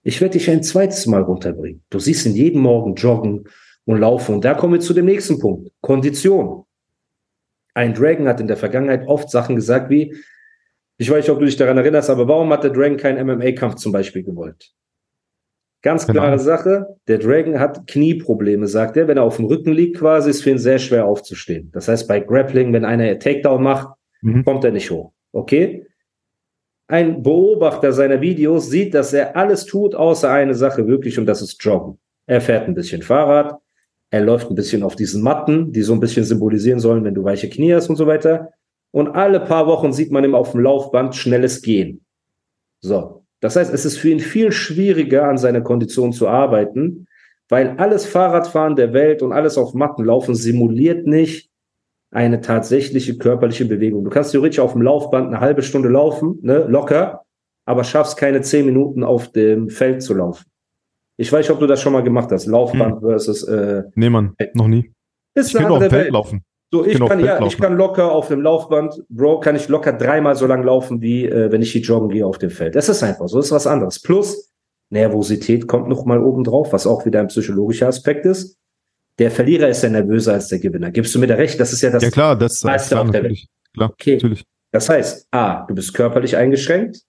Ich 0.03 0.21
werde 0.21 0.39
dich 0.39 0.49
ein 0.49 0.63
zweites 0.63 1.07
Mal 1.07 1.23
runterbringen. 1.23 1.83
Du 1.91 1.99
siehst 1.99 2.25
ihn 2.27 2.35
jeden 2.35 2.61
Morgen 2.61 2.95
joggen 2.95 3.49
und 3.85 3.99
laufen. 3.99 4.37
Und 4.37 4.45
da 4.45 4.55
kommen 4.55 4.75
wir 4.75 4.81
zu 4.81 4.95
dem 4.95 5.07
nächsten 5.07 5.39
Punkt. 5.39 5.71
Kondition. 5.81 6.65
Ein 7.75 7.93
Dragon 7.93 8.29
hat 8.29 8.41
in 8.41 8.47
der 8.47 8.57
Vergangenheit 8.57 9.07
oft 9.07 9.31
Sachen 9.31 9.57
gesagt 9.57 9.91
wie, 9.91 10.15
ich 10.99 11.11
weiß 11.11 11.25
nicht, 11.25 11.31
ob 11.31 11.41
du 11.41 11.45
dich 11.45 11.57
daran 11.57 11.77
erinnerst, 11.77 12.09
aber 12.09 12.27
warum 12.27 12.51
hat 12.51 12.65
der 12.65 12.71
Dragon 12.71 12.97
keinen 12.97 13.27
MMA-Kampf 13.27 13.75
zum 13.75 13.93
Beispiel 13.93 14.23
gewollt? 14.23 14.73
Ganz 15.87 16.05
genau. 16.05 16.23
klare 16.23 16.33
genau. 16.33 16.43
Sache. 16.43 16.97
Der 17.07 17.19
Dragon 17.19 17.61
hat 17.61 17.87
Knieprobleme, 17.87 18.67
sagt 18.67 18.97
er. 18.97 19.07
Wenn 19.07 19.19
er 19.19 19.23
auf 19.23 19.37
dem 19.37 19.45
Rücken 19.45 19.73
liegt, 19.73 19.99
quasi, 19.99 20.31
ist 20.31 20.43
für 20.43 20.51
ihn 20.51 20.59
sehr 20.59 20.81
schwer 20.81 21.07
aufzustehen. 21.07 21.71
Das 21.73 21.87
heißt, 21.87 22.09
bei 22.09 22.19
Grappling, 22.19 22.73
wenn 22.73 22.85
einer 22.85 23.17
Takedown 23.21 23.63
macht, 23.63 23.97
mhm. 24.21 24.45
kommt 24.45 24.65
er 24.65 24.73
nicht 24.73 24.91
hoch. 24.91 25.13
Okay? 25.31 25.87
Ein 26.89 27.23
Beobachter 27.23 27.93
seiner 27.93 28.21
Videos 28.21 28.69
sieht, 28.69 28.95
dass 28.95 29.13
er 29.13 29.37
alles 29.37 29.65
tut, 29.65 29.95
außer 29.95 30.29
eine 30.29 30.57
Sache 30.57 30.89
wirklich, 30.89 31.21
und 31.21 31.27
das 31.27 31.41
ist 31.41 31.63
Joggen. 31.63 32.01
Er 32.27 32.41
fährt 32.41 32.67
ein 32.67 32.75
bisschen 32.75 33.03
Fahrrad, 33.03 33.55
er 34.11 34.23
läuft 34.23 34.51
ein 34.51 34.57
bisschen 34.57 34.83
auf 34.83 34.97
diesen 34.97 35.23
Matten, 35.23 35.73
die 35.73 35.83
so 35.83 35.93
ein 35.93 36.01
bisschen 36.01 36.25
symbolisieren 36.25 36.81
sollen, 36.81 37.05
wenn 37.05 37.15
du 37.15 37.23
weiche 37.23 37.49
Knie 37.49 37.75
hast 37.75 37.89
und 37.89 37.97
so 37.97 38.09
weiter. 38.09 38.51
Und 38.91 39.11
alle 39.11 39.39
paar 39.39 39.69
Wochen 39.69 39.93
sieht 39.93 40.11
man 40.11 40.25
ihm 40.25 40.35
auf 40.35 40.51
dem 40.51 40.63
Laufband 40.63 41.15
schnelles 41.15 41.63
Gehen. 41.63 42.05
So. 42.81 43.26
Das 43.41 43.57
heißt, 43.57 43.73
es 43.73 43.85
ist 43.85 43.99
für 43.99 44.09
ihn 44.09 44.21
viel 44.21 44.53
schwieriger, 44.53 45.29
an 45.29 45.39
seiner 45.39 45.61
Kondition 45.61 46.13
zu 46.13 46.29
arbeiten, 46.29 47.07
weil 47.49 47.77
alles 47.79 48.07
Fahrradfahren 48.07 48.77
der 48.77 48.93
Welt 48.93 49.23
und 49.23 49.33
alles 49.33 49.59
auf 49.59 49.75
Matten 49.75 50.05
laufen 50.05 50.35
simuliert 50.35 51.07
nicht 51.07 51.51
eine 52.11 52.41
tatsächliche 52.41 53.19
körperliche 53.19 53.67
Bewegung. 53.67 54.05
Du 54.05 54.11
kannst 54.11 54.33
theoretisch 54.33 54.59
auf 54.59 54.73
dem 54.73 54.83
Laufband 54.83 55.29
eine 55.29 55.41
halbe 55.41 55.63
Stunde 55.63 55.89
laufen, 55.89 56.39
ne, 56.43 56.65
locker, 56.69 57.23
aber 57.67 57.85
schaffst 57.85 58.17
keine 58.17 58.41
zehn 58.41 58.65
Minuten 58.65 59.05
auf 59.05 59.33
dem 59.33 59.69
Feld 59.69 60.03
zu 60.03 60.15
laufen. 60.15 60.45
Ich 61.19 61.33
weiß 61.33 61.47
nicht, 61.47 61.51
ob 61.51 61.61
du 61.61 61.67
das 61.67 61.81
schon 61.81 61.93
mal 61.93 62.03
gemacht 62.03 62.31
hast. 62.31 62.47
Laufband 62.47 62.97
hm. 62.97 63.01
versus. 63.01 63.43
Äh, 63.45 63.85
nee, 63.95 64.11
Mann, 64.11 64.35
noch 64.55 64.69
nie. 64.69 64.93
Ist 65.35 65.49
ich 65.49 65.61
kann 65.61 65.71
auf 65.71 65.81
dem 65.81 65.91
Feld 65.91 66.11
laufen. 66.11 66.43
So, 66.73 66.85
ich, 66.85 66.99
kann, 66.99 67.21
ja, 67.21 67.45
ich 67.47 67.59
kann 67.59 67.77
locker 67.77 68.11
auf 68.11 68.29
dem 68.29 68.41
Laufband, 68.43 69.05
Bro, 69.09 69.41
kann 69.41 69.55
ich 69.55 69.69
locker 69.69 69.93
dreimal 69.93 70.35
so 70.35 70.47
lang 70.47 70.65
laufen, 70.65 71.01
wie 71.01 71.27
äh, 71.27 71.53
wenn 71.53 71.63
ich 71.63 71.71
hier 71.71 71.81
joggen 71.81 72.09
gehe 72.09 72.27
auf 72.27 72.39
dem 72.39 72.51
Feld. 72.51 72.75
Das 72.75 72.89
ist 72.89 73.05
einfach 73.05 73.29
so, 73.29 73.37
das 73.37 73.47
ist 73.47 73.53
was 73.53 73.67
anderes. 73.69 74.03
Plus, 74.03 74.53
Nervosität 74.91 75.69
kommt 75.69 75.89
noch 75.89 76.05
mal 76.05 76.23
oben 76.23 76.43
drauf, 76.43 76.73
was 76.73 76.87
auch 76.87 77.07
wieder 77.07 77.21
ein 77.21 77.29
psychologischer 77.29 77.87
Aspekt 77.87 78.27
ist. 78.27 78.59
Der 79.19 79.31
Verlierer 79.31 79.69
ist 79.69 79.83
ja 79.83 79.89
nervöser 79.89 80.35
als 80.35 80.49
der 80.49 80.59
Gewinner. 80.59 80.91
Gibst 80.91 81.15
du 81.15 81.19
mir 81.19 81.27
da 81.27 81.37
recht? 81.37 81.59
Das 81.59 81.73
ist 81.73 81.83
ja 81.83 81.91
das 81.91 82.03
ja, 82.03 82.11
klar, 82.11 82.37
das 82.37 82.63
meiste 82.65 82.95
klar, 82.95 83.05
auf 83.05 83.11
der 83.11 83.23
Welt. 83.23 83.47
Klar, 83.73 83.91
okay. 83.91 84.15
natürlich. 84.15 84.45
Das 84.73 84.89
heißt, 84.89 85.29
A, 85.31 85.65
du 85.67 85.75
bist 85.75 85.95
körperlich 85.95 86.37
eingeschränkt. 86.37 87.01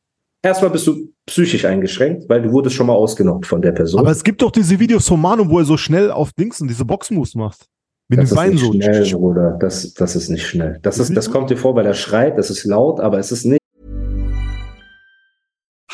Erstmal 0.43 0.69
bist 0.71 0.87
du 0.87 1.11
psychisch 1.25 1.65
eingeschränkt, 1.65 2.29
weil 2.29 2.43
du 2.43 2.51
wurdest 2.51 2.75
schon 2.75 2.87
mal 2.87 2.93
ausgenockt 2.93 3.45
von 3.45 3.61
der 3.61 3.71
Person. 3.71 3.99
Aber 3.99 4.11
es 4.11 4.23
gibt 4.23 4.41
doch 4.41 4.51
diese 4.51 4.79
Videos 4.79 5.07
von 5.07 5.19
Manu, 5.19 5.49
wo 5.49 5.59
er 5.59 5.65
so 5.65 5.75
schnell 5.75 6.11
auf 6.11 6.31
Dings 6.31 6.61
und 6.61 6.69
diese 6.69 6.85
Boxmoves 6.85 7.35
macht. 7.35 7.65
Mit 8.09 8.19
das 8.19 8.29
dem 8.29 8.35
Bein 8.35 8.57
so. 8.57 8.71
Schnell, 8.71 9.05
Bruder. 9.11 9.57
Das, 9.59 9.93
das 9.93 10.15
ist 10.15 10.29
nicht 10.29 10.47
schnell. 10.47 10.79
Das, 10.81 10.97
ist, 10.97 11.15
das 11.15 11.29
kommt 11.29 11.49
dir 11.49 11.57
vor, 11.57 11.75
weil 11.75 11.85
er 11.85 11.93
schreit, 11.93 12.37
das 12.37 12.49
ist 12.49 12.63
laut, 12.63 12.99
aber 12.99 13.19
es 13.19 13.31
ist 13.31 13.45
nicht. 13.45 13.56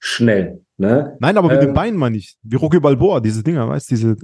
Schnell, 0.00 0.64
ne? 0.76 1.16
Nein, 1.20 1.36
aber 1.36 1.48
mit 1.48 1.60
ähm, 1.60 1.68
dem 1.68 1.74
Bein 1.74 1.96
meine 1.96 2.16
ich. 2.16 2.36
Wie 2.42 2.56
Rocky 2.56 2.78
Balboa, 2.78 3.20
diese 3.20 3.42
Dinger, 3.42 3.68
weißt 3.68 3.90
du, 3.90 3.94
diese. 3.94 4.16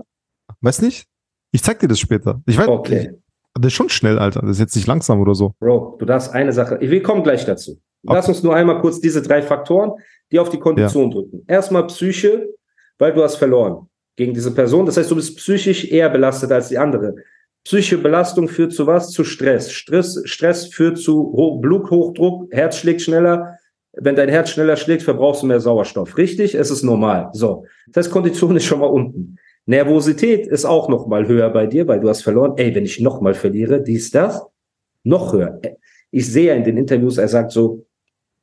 Weißt 0.61 0.83
nicht? 0.83 1.07
Ich 1.51 1.63
zeig 1.63 1.81
dir 1.81 1.89
das 1.89 1.99
später. 1.99 2.41
Ich 2.47 2.57
weiß. 2.57 2.69
Okay. 2.69 3.11
Ich, 3.13 3.25
das 3.55 3.69
ist 3.69 3.75
schon 3.75 3.89
schnell, 3.89 4.19
Alter. 4.19 4.41
Das 4.41 4.51
ist 4.51 4.61
jetzt 4.61 4.77
nicht 4.77 4.87
langsam 4.87 5.21
oder 5.21 5.35
so. 5.35 5.55
Bro, 5.61 5.97
du 5.99 6.05
darfst 6.05 6.33
eine 6.33 6.53
Sache. 6.53 6.79
Wir 6.81 7.03
kommen 7.03 7.23
gleich 7.23 7.45
dazu. 7.45 7.81
Okay. 8.05 8.17
Lass 8.17 8.29
uns 8.29 8.43
nur 8.43 8.55
einmal 8.55 8.81
kurz 8.81 9.01
diese 9.01 9.23
drei 9.23 9.43
Faktoren, 9.43 9.93
die 10.31 10.39
auf 10.39 10.51
die 10.51 10.59
Kondition 10.59 11.11
ja. 11.11 11.11
drücken. 11.11 11.45
Erstmal 11.47 11.87
Psyche, 11.87 12.49
weil 12.99 13.13
du 13.13 13.23
hast 13.23 13.37
verloren 13.37 13.89
gegen 14.17 14.35
diese 14.35 14.53
Person. 14.53 14.87
Das 14.87 14.97
heißt, 14.97 15.11
du 15.11 15.17
bist 15.17 15.37
psychisch 15.37 15.85
eher 15.85 16.09
belastet 16.11 16.53
als 16.53 16.69
die 16.69 16.79
andere. 16.79 17.15
Psychische 17.65 17.99
Belastung 17.99 18.49
führt 18.49 18.73
zu 18.73 18.87
was? 18.87 19.11
Zu 19.11 19.25
Stress. 19.25 19.73
Stress, 19.73 20.21
Stress 20.25 20.67
führt 20.67 20.99
zu 20.99 21.59
Bluthochdruck, 21.63 22.53
Herz 22.53 22.77
schlägt 22.77 23.03
schneller. 23.03 23.54
Wenn 23.97 24.17
dein 24.17 24.29
Herz 24.29 24.51
schneller 24.51 24.77
schlägt, 24.77 25.03
verbrauchst 25.03 25.43
du 25.43 25.47
mehr 25.47 25.61
Sauerstoff. 25.61 26.17
Richtig? 26.19 26.55
Es 26.55 26.71
ist 26.71 26.83
normal. 26.83 27.31
So. 27.33 27.65
Das 27.89 28.07
heißt, 28.07 28.13
Kondition 28.13 28.57
ist 28.57 28.65
schon 28.65 28.81
mal 28.81 28.87
unten. 28.87 29.37
Nervosität 29.67 30.47
ist 30.47 30.65
auch 30.65 30.89
noch 30.89 31.07
mal 31.07 31.27
höher 31.27 31.49
bei 31.51 31.67
dir, 31.67 31.89
weil 31.89 32.01
du 32.01 32.09
hast 32.09 32.23
verloren. 32.23 32.55
Ey, 32.57 32.75
wenn 32.75 32.85
ich 32.85 33.01
noch 33.01 33.21
mal 33.21 33.35
verliere, 33.35 33.83
dies, 33.83 34.11
das, 34.11 34.43
noch 35.05 35.33
höher. 35.33 35.61
Ich 36.11 36.31
sehe 36.31 36.55
in 36.55 36.65
den 36.65 36.77
Interviews, 36.77 37.19
er 37.19 37.29
sagt 37.29 37.53
so, 37.53 37.87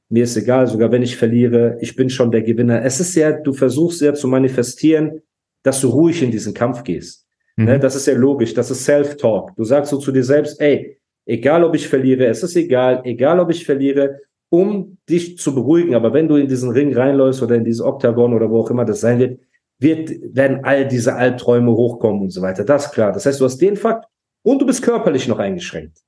mir 0.09 0.23
ist 0.23 0.35
egal, 0.35 0.67
sogar 0.67 0.91
wenn 0.91 1.03
ich 1.03 1.15
verliere, 1.15 1.77
ich 1.79 1.95
bin 1.95 2.09
schon 2.09 2.31
der 2.31 2.41
Gewinner. 2.41 2.83
Es 2.83 2.99
ist 2.99 3.15
ja, 3.15 3.31
du 3.31 3.53
versuchst 3.53 4.01
ja 4.01 4.13
zu 4.13 4.27
manifestieren, 4.27 5.21
dass 5.63 5.79
du 5.79 5.89
ruhig 5.89 6.21
in 6.21 6.31
diesen 6.31 6.53
Kampf 6.53 6.83
gehst. 6.83 7.25
Mhm. 7.55 7.65
Ne, 7.65 7.79
das 7.79 7.95
ist 7.95 8.07
ja 8.07 8.15
logisch, 8.15 8.53
das 8.53 8.71
ist 8.71 8.83
Self-Talk. 8.83 9.55
Du 9.55 9.63
sagst 9.63 9.91
so 9.91 9.97
zu 9.97 10.11
dir 10.11 10.23
selbst, 10.23 10.59
ey, 10.59 10.99
egal 11.25 11.63
ob 11.63 11.75
ich 11.75 11.87
verliere, 11.87 12.25
es 12.25 12.43
ist 12.43 12.55
egal, 12.55 13.01
egal 13.05 13.39
ob 13.39 13.49
ich 13.51 13.65
verliere, 13.65 14.19
um 14.51 14.97
dich 15.09 15.37
zu 15.37 15.55
beruhigen. 15.55 15.95
Aber 15.95 16.13
wenn 16.13 16.27
du 16.27 16.35
in 16.35 16.47
diesen 16.47 16.71
Ring 16.71 16.93
reinläufst 16.93 17.41
oder 17.41 17.55
in 17.55 17.63
dieses 17.63 17.81
Oktagon 17.81 18.33
oder 18.33 18.49
wo 18.49 18.59
auch 18.59 18.69
immer 18.69 18.83
das 18.85 18.99
sein 18.99 19.17
wird, 19.17 19.39
wird, 19.79 20.11
werden 20.35 20.63
all 20.63 20.87
diese 20.87 21.15
Albträume 21.15 21.71
hochkommen 21.71 22.21
und 22.21 22.29
so 22.29 22.41
weiter. 22.41 22.65
Das 22.65 22.87
ist 22.87 22.91
klar. 22.91 23.13
Das 23.13 23.25
heißt, 23.25 23.39
du 23.39 23.45
hast 23.45 23.57
den 23.57 23.77
Fakt 23.77 24.05
und 24.43 24.61
du 24.61 24.65
bist 24.65 24.83
körperlich 24.83 25.27
noch 25.27 25.39
eingeschränkt. 25.39 25.99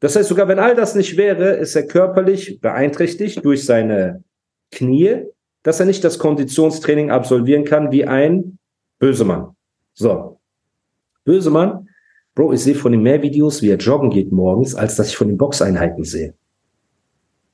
Das 0.00 0.14
heißt, 0.14 0.28
sogar 0.28 0.46
wenn 0.48 0.58
all 0.58 0.74
das 0.74 0.94
nicht 0.94 1.16
wäre, 1.16 1.54
ist 1.54 1.74
er 1.74 1.86
körperlich 1.86 2.60
beeinträchtigt 2.60 3.44
durch 3.44 3.64
seine 3.64 4.22
Knie, 4.70 5.24
dass 5.64 5.80
er 5.80 5.86
nicht 5.86 6.04
das 6.04 6.18
Konditionstraining 6.18 7.10
absolvieren 7.10 7.64
kann 7.64 7.90
wie 7.90 8.04
ein 8.04 8.58
Bösemann. 9.00 9.56
So. 9.94 10.38
Bösemann, 11.24 11.88
Bro, 12.34 12.52
ich 12.52 12.60
sehe 12.60 12.74
von 12.74 12.92
ihm 12.92 13.02
mehr 13.02 13.22
Videos, 13.22 13.62
wie 13.62 13.70
er 13.70 13.78
joggen 13.78 14.10
geht 14.10 14.30
morgens, 14.30 14.74
als 14.74 14.96
dass 14.96 15.08
ich 15.08 15.16
von 15.16 15.28
den 15.28 15.38
Boxeinheiten 15.38 16.04
sehe. 16.04 16.34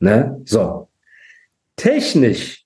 Ne? 0.00 0.40
So. 0.44 0.88
Technisch. 1.76 2.64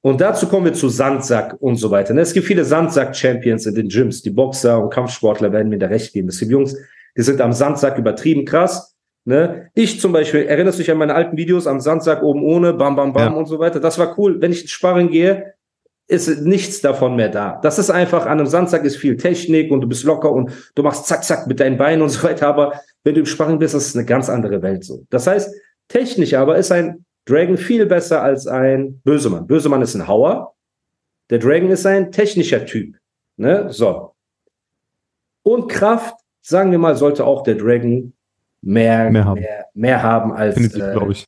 Und 0.00 0.20
dazu 0.20 0.48
kommen 0.48 0.66
wir 0.66 0.74
zu 0.74 0.88
Sandsack 0.88 1.56
und 1.60 1.76
so 1.76 1.90
weiter. 1.90 2.12
Ne? 2.12 2.20
Es 2.20 2.34
gibt 2.34 2.46
viele 2.46 2.64
Sandsack-Champions 2.64 3.66
in 3.66 3.74
den 3.74 3.88
Gyms. 3.88 4.20
Die 4.22 4.30
Boxer 4.30 4.82
und 4.82 4.90
Kampfsportler 4.90 5.50
werden 5.52 5.68
mir 5.68 5.78
da 5.78 5.86
recht 5.86 6.12
geben. 6.12 6.28
Es 6.28 6.40
gibt 6.40 6.50
Jungs, 6.50 6.76
die 7.16 7.22
sind 7.22 7.40
am 7.40 7.52
Sandsack 7.52 7.96
übertrieben 7.96 8.44
krass. 8.44 8.94
Ne? 9.24 9.70
Ich 9.74 10.00
zum 10.00 10.12
Beispiel, 10.12 10.42
erinnerst 10.42 10.78
du 10.78 10.82
dich 10.82 10.90
an 10.90 10.98
meine 10.98 11.14
alten 11.14 11.36
Videos 11.38 11.66
am 11.66 11.80
Sandsack 11.80 12.22
oben 12.22 12.42
ohne, 12.42 12.74
bam, 12.74 12.96
bam, 12.96 13.14
bam 13.14 13.32
ja. 13.32 13.38
und 13.38 13.46
so 13.46 13.58
weiter? 13.58 13.80
Das 13.80 13.98
war 13.98 14.18
cool. 14.18 14.42
Wenn 14.42 14.52
ich 14.52 14.62
ins 14.62 14.72
Sparring 14.72 15.08
gehe, 15.08 15.54
ist 16.06 16.42
nichts 16.42 16.82
davon 16.82 17.16
mehr 17.16 17.30
da. 17.30 17.58
Das 17.62 17.78
ist 17.78 17.88
einfach, 17.88 18.26
an 18.26 18.32
einem 18.32 18.46
Sandsack 18.46 18.84
ist 18.84 18.96
viel 18.96 19.16
Technik 19.16 19.70
und 19.70 19.80
du 19.80 19.86
bist 19.86 20.04
locker 20.04 20.30
und 20.30 20.50
du 20.74 20.82
machst 20.82 21.06
zack, 21.06 21.24
zack 21.24 21.46
mit 21.46 21.60
deinen 21.60 21.78
Beinen 21.78 22.02
und 22.02 22.10
so 22.10 22.24
weiter. 22.24 22.46
Aber 22.48 22.74
wenn 23.04 23.14
du 23.14 23.20
im 23.20 23.26
Sparring 23.26 23.58
bist, 23.58 23.74
das 23.74 23.86
ist 23.86 23.96
eine 23.96 24.04
ganz 24.04 24.28
andere 24.28 24.60
Welt 24.60 24.84
so. 24.84 25.06
Das 25.08 25.26
heißt, 25.26 25.54
technisch 25.88 26.34
aber 26.34 26.56
ist 26.56 26.72
ein 26.72 27.04
Dragon 27.26 27.56
viel 27.56 27.86
besser 27.86 28.22
als 28.22 28.46
ein 28.46 29.00
Bösemann. 29.04 29.46
Bösemann 29.46 29.82
ist 29.82 29.94
ein 29.94 30.06
Hauer. 30.06 30.54
Der 31.30 31.38
Dragon 31.38 31.70
ist 31.70 31.86
ein 31.86 32.12
technischer 32.12 32.66
Typ. 32.66 32.96
Ne? 33.36 33.72
So. 33.72 34.12
Und 35.42 35.68
Kraft, 35.68 36.14
sagen 36.42 36.70
wir 36.70 36.78
mal, 36.78 36.96
sollte 36.96 37.24
auch 37.24 37.42
der 37.42 37.54
Dragon 37.54 38.12
mehr, 38.60 39.10
mehr, 39.10 39.24
haben. 39.24 39.40
mehr, 39.40 39.66
mehr 39.74 40.02
haben 40.02 40.32
als 40.32 40.56
äh, 40.56 41.10
ich. 41.10 41.24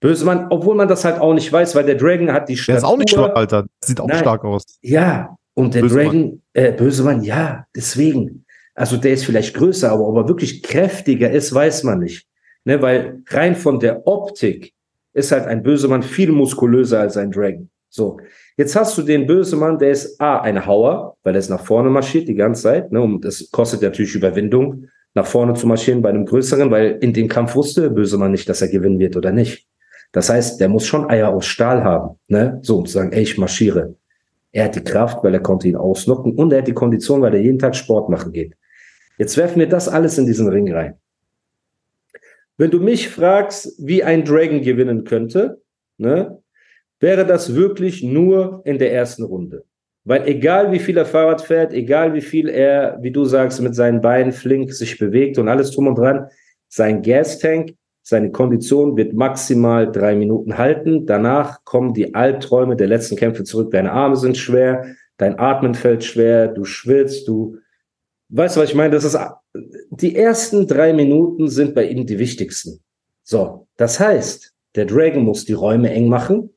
Bösemann, 0.00 0.48
obwohl 0.50 0.74
man 0.74 0.88
das 0.88 1.04
halt 1.04 1.20
auch 1.20 1.32
nicht 1.32 1.52
weiß, 1.52 1.74
weil 1.74 1.84
der 1.84 1.96
Dragon 1.96 2.32
hat 2.32 2.48
die 2.48 2.56
Statur. 2.56 2.74
Der 2.74 2.78
ist 2.78 2.92
auch 2.92 2.98
nicht 2.98 3.10
schwach, 3.10 3.34
Alter. 3.34 3.66
Sieht 3.80 4.00
auch 4.00 4.08
Nein. 4.08 4.18
stark 4.18 4.44
aus. 4.44 4.64
Ja, 4.82 5.36
und 5.54 5.74
der 5.74 5.82
Bösemann. 5.82 6.04
Dragon, 6.04 6.42
äh, 6.52 6.72
Bösemann, 6.72 7.22
ja, 7.22 7.66
deswegen. 7.74 8.44
Also 8.74 8.98
der 8.98 9.12
ist 9.12 9.24
vielleicht 9.24 9.54
größer, 9.54 9.90
aber 9.90 10.06
ob 10.06 10.16
er 10.16 10.28
wirklich 10.28 10.62
kräftiger 10.62 11.30
ist, 11.30 11.54
weiß 11.54 11.84
man 11.84 12.00
nicht. 12.00 12.25
Ne, 12.66 12.82
weil 12.82 13.22
rein 13.28 13.54
von 13.54 13.78
der 13.78 14.08
Optik 14.08 14.72
ist 15.12 15.30
halt 15.30 15.46
ein 15.46 15.62
Bösemann 15.62 16.02
viel 16.02 16.32
muskulöser 16.32 16.98
als 16.98 17.16
ein 17.16 17.30
Dragon. 17.30 17.70
So, 17.88 18.18
jetzt 18.56 18.74
hast 18.74 18.98
du 18.98 19.02
den 19.02 19.24
Bösemann, 19.24 19.78
der 19.78 19.92
ist 19.92 20.20
A, 20.20 20.40
ein 20.40 20.66
Hauer, 20.66 21.16
weil 21.22 21.36
er 21.36 21.38
ist 21.38 21.48
nach 21.48 21.64
vorne 21.64 21.90
marschiert 21.90 22.26
die 22.26 22.34
ganze 22.34 22.62
Zeit. 22.64 22.90
Ne, 22.90 23.00
und 23.00 23.24
das 23.24 23.52
kostet 23.52 23.82
natürlich 23.82 24.16
Überwindung, 24.16 24.88
nach 25.14 25.26
vorne 25.26 25.54
zu 25.54 25.68
marschieren 25.68 26.02
bei 26.02 26.08
einem 26.08 26.26
größeren, 26.26 26.68
weil 26.72 26.98
in 27.00 27.12
dem 27.12 27.28
Kampf 27.28 27.54
wusste 27.54 27.82
der 27.82 27.90
Bösemann 27.90 28.32
nicht, 28.32 28.48
dass 28.48 28.60
er 28.62 28.68
gewinnen 28.68 28.98
wird 28.98 29.16
oder 29.16 29.30
nicht. 29.30 29.68
Das 30.10 30.28
heißt, 30.28 30.60
der 30.60 30.68
muss 30.68 30.86
schon 30.86 31.08
Eier 31.08 31.28
aus 31.28 31.46
Stahl 31.46 31.84
haben, 31.84 32.18
ne? 32.26 32.58
So, 32.62 32.78
um 32.78 32.86
zu 32.86 32.94
sagen, 32.94 33.12
ey, 33.12 33.22
ich 33.22 33.38
marschiere. 33.38 33.94
Er 34.50 34.64
hat 34.64 34.74
die 34.74 34.82
Kraft, 34.82 35.22
weil 35.22 35.34
er 35.34 35.40
konnte 35.40 35.68
ihn 35.68 35.76
ausnocken 35.76 36.34
und 36.34 36.52
er 36.52 36.58
hat 36.58 36.66
die 36.66 36.74
Kondition, 36.74 37.22
weil 37.22 37.34
er 37.34 37.40
jeden 37.40 37.60
Tag 37.60 37.76
Sport 37.76 38.08
machen 38.08 38.32
geht. 38.32 38.54
Jetzt 39.18 39.36
werfen 39.36 39.60
wir 39.60 39.68
das 39.68 39.88
alles 39.88 40.18
in 40.18 40.26
diesen 40.26 40.48
Ring 40.48 40.72
rein. 40.72 40.94
Wenn 42.58 42.70
du 42.70 42.80
mich 42.80 43.08
fragst, 43.08 43.74
wie 43.78 44.02
ein 44.02 44.24
Dragon 44.24 44.62
gewinnen 44.62 45.04
könnte, 45.04 45.60
ne, 45.98 46.42
wäre 47.00 47.26
das 47.26 47.54
wirklich 47.54 48.02
nur 48.02 48.62
in 48.64 48.78
der 48.78 48.92
ersten 48.92 49.24
Runde. 49.24 49.64
Weil 50.04 50.26
egal 50.26 50.72
wie 50.72 50.78
viel 50.78 50.96
er 50.96 51.04
Fahrrad 51.04 51.42
fährt, 51.42 51.72
egal 51.72 52.14
wie 52.14 52.20
viel 52.20 52.48
er, 52.48 52.98
wie 53.02 53.10
du 53.10 53.24
sagst, 53.24 53.60
mit 53.60 53.74
seinen 53.74 54.00
Beinen 54.00 54.32
flink 54.32 54.72
sich 54.72 54.98
bewegt 54.98 55.36
und 55.38 55.48
alles 55.48 55.72
drum 55.72 55.88
und 55.88 55.98
dran, 55.98 56.28
sein 56.68 57.02
Gastank 57.02 57.74
seine 58.08 58.30
Kondition 58.30 58.96
wird 58.96 59.14
maximal 59.14 59.90
drei 59.90 60.14
Minuten 60.14 60.56
halten. 60.56 61.06
Danach 61.06 61.64
kommen 61.64 61.92
die 61.92 62.14
Albträume 62.14 62.76
der 62.76 62.86
letzten 62.86 63.16
Kämpfe 63.16 63.42
zurück. 63.42 63.72
Deine 63.72 63.90
Arme 63.90 64.14
sind 64.14 64.36
schwer, 64.36 64.94
dein 65.16 65.40
Atmen 65.40 65.74
fällt 65.74 66.04
schwer, 66.04 66.46
du 66.46 66.64
schwitzt, 66.64 67.26
du 67.26 67.56
weißt 68.28 68.54
du, 68.54 68.60
was 68.60 68.68
ich 68.68 68.76
meine? 68.76 68.90
Das 68.90 69.02
ist 69.02 69.18
die 69.90 70.16
ersten 70.16 70.66
drei 70.66 70.92
Minuten 70.92 71.48
sind 71.48 71.74
bei 71.74 71.84
ihm 71.84 72.06
die 72.06 72.18
wichtigsten. 72.18 72.80
So, 73.22 73.66
das 73.76 73.98
heißt, 73.98 74.52
der 74.74 74.86
Dragon 74.86 75.24
muss 75.24 75.44
die 75.44 75.52
Räume 75.52 75.90
eng 75.90 76.08
machen. 76.08 76.50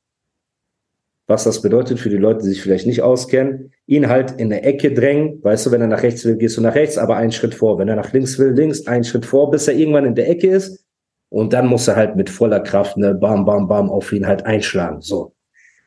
Was 1.27 1.43
das 1.43 1.61
bedeutet 1.61 1.99
für 1.99 2.09
die 2.09 2.17
Leute, 2.17 2.39
die 2.43 2.49
sich 2.49 2.61
vielleicht 2.61 2.87
nicht 2.87 3.03
auskennen, 3.03 3.71
ihn 3.85 4.09
halt 4.09 4.39
in 4.39 4.49
der 4.49 4.65
Ecke 4.65 4.93
drängen. 4.93 5.43
Weißt 5.43 5.65
du, 5.65 5.71
wenn 5.71 5.81
er 5.81 5.87
nach 5.87 6.01
rechts 6.01 6.25
will, 6.25 6.37
gehst 6.37 6.57
du 6.57 6.61
nach 6.61 6.73
rechts, 6.73 6.97
aber 6.97 7.17
einen 7.17 7.31
Schritt 7.31 7.53
vor. 7.53 7.77
Wenn 7.77 7.87
er 7.87 7.95
nach 7.95 8.11
links 8.13 8.39
will, 8.39 8.51
links, 8.51 8.87
einen 8.87 9.03
Schritt 9.03 9.25
vor, 9.25 9.51
bis 9.51 9.67
er 9.67 9.75
irgendwann 9.75 10.05
in 10.05 10.15
der 10.15 10.27
Ecke 10.27 10.49
ist 10.49 10.83
und 11.29 11.53
dann 11.53 11.67
muss 11.67 11.87
er 11.87 11.95
halt 11.95 12.15
mit 12.15 12.29
voller 12.29 12.59
Kraft, 12.59 12.97
ne, 12.97 13.13
bam, 13.13 13.45
bam, 13.45 13.67
bam, 13.67 13.89
auf 13.89 14.11
ihn 14.11 14.25
halt 14.25 14.45
einschlagen. 14.45 15.01
So. 15.01 15.33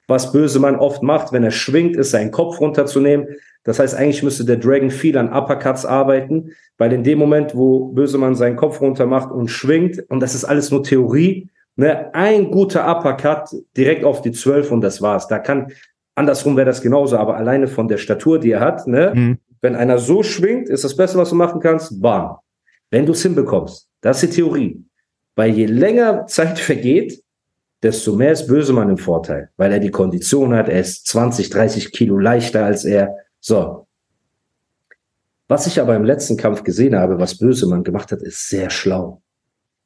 Was 0.07 0.33
Bösemann 0.33 0.77
oft 0.77 1.03
macht, 1.03 1.33
wenn 1.33 1.45
er 1.45 1.51
schwingt, 1.51 1.97
ist 1.97 2.11
seinen 2.11 2.31
Kopf 2.31 2.61
runterzunehmen. 2.61 3.27
Das 3.65 3.79
heißt, 3.79 3.95
eigentlich 3.95 4.23
müsste 4.23 4.45
der 4.45 4.57
Dragon 4.57 4.91
viel 4.91 5.17
an 5.17 5.33
Uppercuts 5.33 5.87
arbeiten, 5.87 6.53
weil 6.79 6.93
in 6.93 7.05
dem 7.05 7.19
Moment, 7.19 7.55
wo 7.55 7.87
Bösemann 7.93 8.35
seinen 8.35 8.57
Kopf 8.57 8.81
runter 8.81 9.07
macht 9.07 9.31
und 9.31 9.49
schwingt, 9.49 10.03
und 10.09 10.21
das 10.21 10.35
ist 10.35 10.45
alles 10.45 10.71
nur 10.71 10.83
Theorie, 10.83 11.49
ne, 11.77 12.13
ein 12.15 12.51
guter 12.51 12.89
Uppercut 12.89 13.49
direkt 13.77 14.05
auf 14.05 14.21
die 14.23 14.33
Zwölf 14.33 14.71
und 14.71 14.81
das 14.81 15.01
war's. 15.01 15.29
Da 15.29 15.39
kann, 15.39 15.73
andersrum 16.15 16.57
wäre 16.57 16.67
das 16.67 16.83
genauso, 16.83 17.17
aber 17.17 17.37
alleine 17.37 17.69
von 17.69 17.89
der 17.89 17.99
Statur, 17.99 18.39
die 18.39 18.51
er 18.51 18.61
hat, 18.61 18.87
ne, 18.87 19.13
mhm. 19.15 19.39
wenn 19.61 19.77
einer 19.77 19.99
so 19.99 20.23
schwingt, 20.23 20.69
ist 20.69 20.85
das 20.85 20.97
Beste, 20.97 21.19
was 21.19 21.31
du 21.31 21.37
machen 21.37 21.61
kannst, 21.61 22.01
bam. 22.01 22.37
Wenn 22.91 23.07
du 23.07 23.13
es 23.13 23.23
hinbekommst, 23.23 23.89
das 24.01 24.23
ist 24.23 24.33
die 24.33 24.37
Theorie. 24.37 24.85
Weil 25.35 25.51
je 25.51 25.67
länger 25.67 26.27
Zeit 26.27 26.59
vergeht, 26.59 27.23
desto 27.83 28.15
mehr 28.15 28.33
ist 28.33 28.47
Bösemann 28.47 28.91
im 28.91 28.99
Vorteil, 28.99 29.51
weil 29.57 29.73
er 29.73 29.81
die 29.81 29.91
Kondition 29.91 30.55
hat, 30.55 30.69
er 30.69 30.81
ist 30.81 31.07
20, 31.09 31.51
30 31.51 31.93
Kilo 31.93 32.19
leichter 32.19 32.65
als 32.65 32.85
er. 32.85 33.17
So. 33.43 33.87
Was 35.49 35.67
ich 35.67 35.81
aber 35.81 35.97
im 35.97 36.05
letzten 36.05 36.37
Kampf 36.37 36.63
gesehen 36.63 36.97
habe, 36.97 37.19
was 37.19 37.37
Bösemann 37.39 37.85
gemacht 37.85 38.11
hat, 38.13 38.23
ist 38.23 38.49
sehr 38.49 38.71
schlau. 38.71 39.21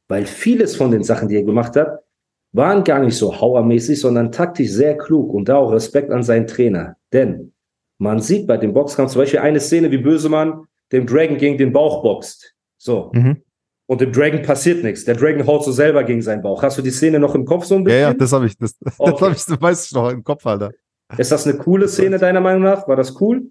Weil 0.07 0.27
vieles 0.27 0.77
von 0.77 0.93
den 0.93 1.03
Sachen, 1.03 1.29
die 1.29 1.37
er 1.37 1.43
gemacht 1.43 1.75
hat, 1.75 2.05
waren 2.53 2.85
gar 2.85 3.01
nicht 3.01 3.17
so 3.17 3.41
hauermäßig, 3.41 4.01
sondern 4.01 4.31
taktisch 4.31 4.71
sehr 4.71 4.97
klug 4.97 5.33
und 5.35 5.49
da 5.49 5.57
auch 5.57 5.73
Respekt 5.73 6.13
an 6.13 6.23
seinen 6.23 6.47
Trainer. 6.47 6.97
Denn 7.13 7.53
man 7.99 8.21
sieht 8.21 8.47
bei 8.47 8.59
dem 8.59 8.73
Boxkampf 8.73 9.13
zum 9.13 9.23
Beispiel 9.23 9.41
eine 9.41 9.59
Szene, 9.59 9.91
wie 9.91 9.99
Bösemann 9.99 10.67
dem 10.93 11.07
Dragon 11.07 11.39
gegen 11.39 11.59
den 11.59 11.73
Bauch 11.73 12.03
boxt. 12.03 12.55
So. 12.77 13.11
Mhm. 13.13 13.43
Und 13.87 14.01
dem 14.01 14.13
Dragon 14.13 14.43
passiert 14.43 14.85
nichts. 14.85 15.05
Der 15.05 15.17
Dragon 15.17 15.47
haut 15.47 15.65
so 15.65 15.73
selber 15.73 16.05
gegen 16.05 16.23
seinen 16.23 16.43
Bauch. 16.43 16.63
Hast 16.63 16.77
du 16.77 16.83
die 16.83 16.91
Szene 16.91 17.19
noch 17.19 17.35
im 17.35 17.45
Kopf 17.45 17.65
so 17.65 17.77
ein 17.77 17.85
bisschen? 17.85 18.01
Ja, 18.01 18.09
ja, 18.09 18.15
das 18.15 18.33
habe 18.33 18.47
ich, 18.47 18.57
das, 18.59 18.77
okay. 18.99 19.13
das 19.13 19.21
habe 19.21 19.35
ich, 19.35 19.45
das 19.45 19.61
weiß 19.61 19.87
ich 19.87 19.93
noch 19.93 20.11
im 20.11 20.23
Kopf, 20.23 20.47
Alter. 20.47 20.73
Ist 21.17 21.33
das 21.33 21.47
eine 21.47 21.57
coole 21.59 21.89
Szene 21.89 22.19
deiner 22.19 22.41
Meinung 22.41 22.63
nach? 22.63 22.89
War 22.89 22.97
das 22.97 23.21
cool? 23.21 23.51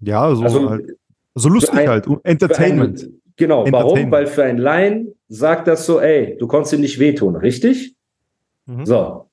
Ja, 0.00 0.34
so, 0.34 0.42
also, 0.42 0.70
halt, 0.70 0.96
so 1.34 1.48
lustig 1.48 1.74
ein, 1.74 1.88
halt. 1.88 2.06
Entertainment. 2.22 3.02
Ein, 3.02 3.22
genau. 3.36 3.64
Entertainment. 3.64 3.96
Warum? 3.96 4.10
Weil 4.10 4.26
für 4.26 4.44
ein 4.44 4.58
Laien 4.58 5.14
sagt 5.28 5.68
das 5.68 5.86
so, 5.86 6.00
ey, 6.00 6.36
du 6.38 6.46
konntest 6.46 6.74
ihm 6.74 6.80
nicht 6.80 6.98
wehtun, 6.98 7.36
richtig? 7.36 7.94
Mhm. 8.66 8.86
So. 8.86 9.30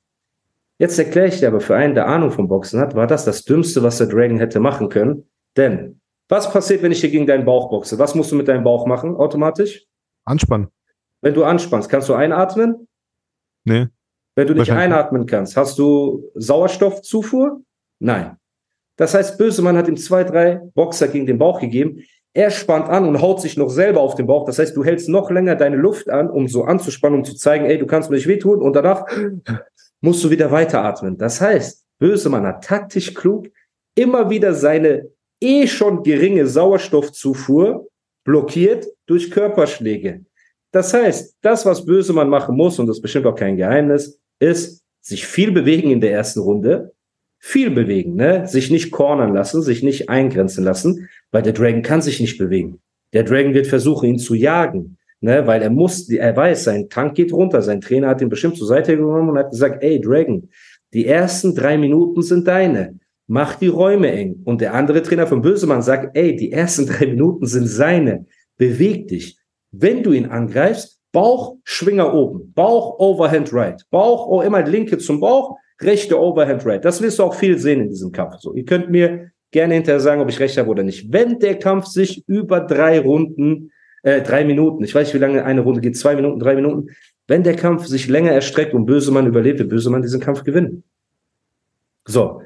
Jetzt 0.78 1.00
erkläre 1.00 1.28
ich 1.28 1.40
dir 1.40 1.48
aber 1.48 1.62
für 1.62 1.76
einen, 1.76 1.96
der 1.96 2.08
Ahnung 2.08 2.32
vom 2.32 2.48
Boxen 2.48 2.80
hat, 2.80 2.96
war 2.96 3.08
das 3.08 3.24
das 3.24 3.44
Dümmste, 3.46 3.82
was 3.82 3.98
der 3.98 4.08
Dragon 4.08 4.40
hätte 4.40 4.60
machen 4.60 4.90
können. 4.90 5.30
Denn 5.56 6.02
was 6.28 6.52
passiert, 6.52 6.82
wenn 6.82 6.92
ich 6.92 7.02
dir 7.02 7.10
gegen 7.10 7.28
deinen 7.28 7.46
Bauch 7.46 7.70
boxe? 7.70 8.00
Was 8.00 8.16
musst 8.16 8.32
du 8.32 8.36
mit 8.36 8.48
deinem 8.48 8.64
Bauch 8.64 8.86
machen 8.86 9.16
automatisch? 9.16 9.86
Anspannen. 10.26 10.68
Wenn 11.22 11.34
du 11.34 11.44
anspannst, 11.44 11.90
kannst 11.90 12.10
du 12.10 12.14
einatmen? 12.14 12.88
Nee. 13.64 13.88
Wenn 14.36 14.48
du 14.48 14.54
nicht 14.54 14.72
einatmen 14.72 15.26
kannst, 15.26 15.56
hast 15.56 15.80
du 15.80 16.30
Sauerstoffzufuhr? 16.36 17.62
Nein. 18.00 18.36
Das 18.98 19.14
heißt, 19.14 19.38
Bösemann 19.38 19.78
hat 19.78 19.88
ihm 19.88 19.98
zwei, 19.98 20.24
drei 20.24 20.62
Boxer 20.74 21.08
gegen 21.08 21.26
den 21.26 21.38
Bauch 21.38 21.60
gegeben. 21.60 22.04
Er 22.34 22.50
spannt 22.50 22.90
an 22.90 23.08
und 23.08 23.22
haut 23.22 23.42
sich 23.42 23.56
noch 23.56 23.70
selber 23.70 24.02
auf 24.02 24.16
den 24.16 24.28
Bauch. 24.28 24.46
Das 24.46 24.60
heißt, 24.60 24.76
du 24.76 24.84
hältst 24.84 25.08
noch 25.08 25.32
länger 25.32 25.56
deine 25.56 25.78
Luft 25.78 26.10
an, 26.10 26.30
um 26.30 26.48
so 26.50 26.66
anzuspannen, 26.66 27.20
um 27.20 27.26
zu 27.26 27.36
zeigen, 27.36 27.66
ey, 27.66 27.78
du 27.78 27.86
kannst 27.86 28.10
mir 28.10 28.18
nicht 28.18 28.28
wehtun. 28.28 28.62
Und 28.62 28.76
danach 28.76 29.06
musst 30.02 30.24
du 30.24 30.30
wieder 30.30 30.52
weiteratmen. 30.52 31.18
Das 31.18 31.40
heißt, 31.40 31.86
Bösemann 31.98 32.46
hat 32.46 32.64
taktisch 32.64 33.14
klug 33.14 33.48
immer 33.96 34.30
wieder 34.30 34.54
seine 34.54 35.10
eh 35.42 35.68
schon 35.68 36.04
geringe 36.04 36.46
Sauerstoffzufuhr 36.48 37.88
blockiert 38.26 38.86
durch 39.06 39.32
Körperschläge. 39.32 40.26
Das 40.72 40.94
heißt, 40.94 41.38
das, 41.42 41.66
was 41.66 41.86
Bösemann 41.86 42.30
machen 42.30 42.58
muss, 42.58 42.80
und 42.80 42.88
das 42.88 42.98
ist 42.98 43.02
bestimmt 43.02 43.26
auch 43.28 43.36
kein 43.36 43.56
Geheimnis, 43.56 44.20
ist 44.40 44.84
sich 45.02 45.28
viel 45.28 45.52
bewegen 45.52 45.92
in 45.92 46.02
der 46.02 46.12
ersten 46.12 46.40
Runde, 46.40 46.94
viel 47.40 47.70
bewegen, 47.70 48.16
ne? 48.16 48.48
sich 48.48 48.72
nicht 48.72 48.92
cornern 48.92 49.34
lassen, 49.34 49.62
sich 49.62 49.84
nicht 49.84 50.10
eingrenzen 50.10 50.64
lassen, 50.64 51.10
weil 51.32 51.44
der 51.44 51.54
Dragon 51.54 51.84
kann 51.84 52.02
sich 52.02 52.20
nicht 52.20 52.38
bewegen. 52.40 52.80
Der 53.14 53.24
Dragon 53.24 53.54
wird 53.54 53.68
versuchen, 53.68 54.10
ihn 54.10 54.18
zu 54.18 54.34
jagen, 54.34 54.98
ne? 55.22 55.46
weil 55.46 55.62
er 55.62 55.70
muss, 55.70 56.10
er 56.10 56.36
weiß, 56.36 56.64
sein 56.64 56.90
Tank 56.90 57.14
geht 57.16 57.32
runter. 57.32 57.62
Sein 57.62 57.82
Trainer 57.82 58.08
hat 58.08 58.22
ihn 58.22 58.30
bestimmt 58.30 58.58
zur 58.58 58.68
Seite 58.68 58.98
genommen 58.98 59.30
und 59.30 59.38
hat 59.38 59.52
gesagt, 59.52 59.84
ey, 59.84 60.02
Dragon, 60.02 60.50
die 60.94 61.06
ersten 61.06 61.54
drei 61.54 61.78
Minuten 61.78 62.22
sind 62.22 62.48
deine. 62.48 63.00
mach 63.28 63.56
die 63.56 63.68
Räume 63.68 64.12
eng. 64.12 64.42
Und 64.44 64.62
der 64.62 64.74
andere 64.74 65.02
Trainer 65.02 65.28
von 65.28 65.42
Bösemann 65.42 65.82
sagt, 65.82 66.16
ey, 66.18 66.36
die 66.36 66.52
ersten 66.52 66.88
drei 66.88 67.08
Minuten 67.08 67.46
sind 67.46 67.68
seine. 67.68 68.26
Beweg 68.58 69.08
dich. 69.08 69.38
Wenn 69.72 70.04
du 70.04 70.14
ihn 70.14 70.28
angreifst, 70.28 71.00
Bauch, 71.16 71.56
Schwinger 71.64 72.14
oben. 72.14 72.52
Bauch, 72.54 73.00
Overhand 73.00 73.54
Right. 73.54 73.82
Bauch, 73.90 74.28
oh, 74.28 74.42
immer 74.42 74.62
linke 74.64 74.98
zum 74.98 75.22
Bauch, 75.22 75.56
rechte 75.82 76.20
Overhand 76.20 76.66
Right. 76.66 76.84
Das 76.84 77.02
wirst 77.02 77.20
du 77.20 77.24
auch 77.24 77.36
viel 77.36 77.58
sehen 77.58 77.80
in 77.80 77.88
diesem 77.88 78.12
Kampf. 78.12 78.42
So, 78.42 78.54
ihr 78.54 78.66
könnt 78.66 78.92
mir 78.92 79.32
gerne 79.52 79.76
hinterher 79.76 80.02
sagen, 80.02 80.20
ob 80.22 80.28
ich 80.28 80.42
recht 80.42 80.58
habe 80.58 80.70
oder 80.70 80.84
nicht. 80.84 81.14
Wenn 81.14 81.40
der 81.40 81.58
Kampf 81.58 81.86
sich 81.86 82.28
über 82.28 82.60
drei 82.60 83.00
Runden, 83.00 83.72
äh, 84.04 84.24
drei 84.24 84.44
Minuten, 84.44 84.84
ich 84.84 84.94
weiß 84.94 85.08
nicht, 85.08 85.14
wie 85.14 85.20
lange 85.20 85.46
eine 85.46 85.62
Runde 85.62 85.80
geht, 85.80 85.96
zwei 85.96 86.18
Minuten, 86.18 86.38
drei 86.38 86.54
Minuten, 86.54 86.90
wenn 87.28 87.44
der 87.44 87.56
Kampf 87.56 87.86
sich 87.86 88.10
länger 88.10 88.32
erstreckt 88.32 88.74
und 88.74 88.86
Bösemann 88.86 89.26
überlebt, 89.26 89.60
wird 89.60 89.70
Bösemann 89.70 90.02
diesen 90.02 90.20
Kampf 90.20 90.44
gewinnen. 90.44 90.84
So. 92.04 92.42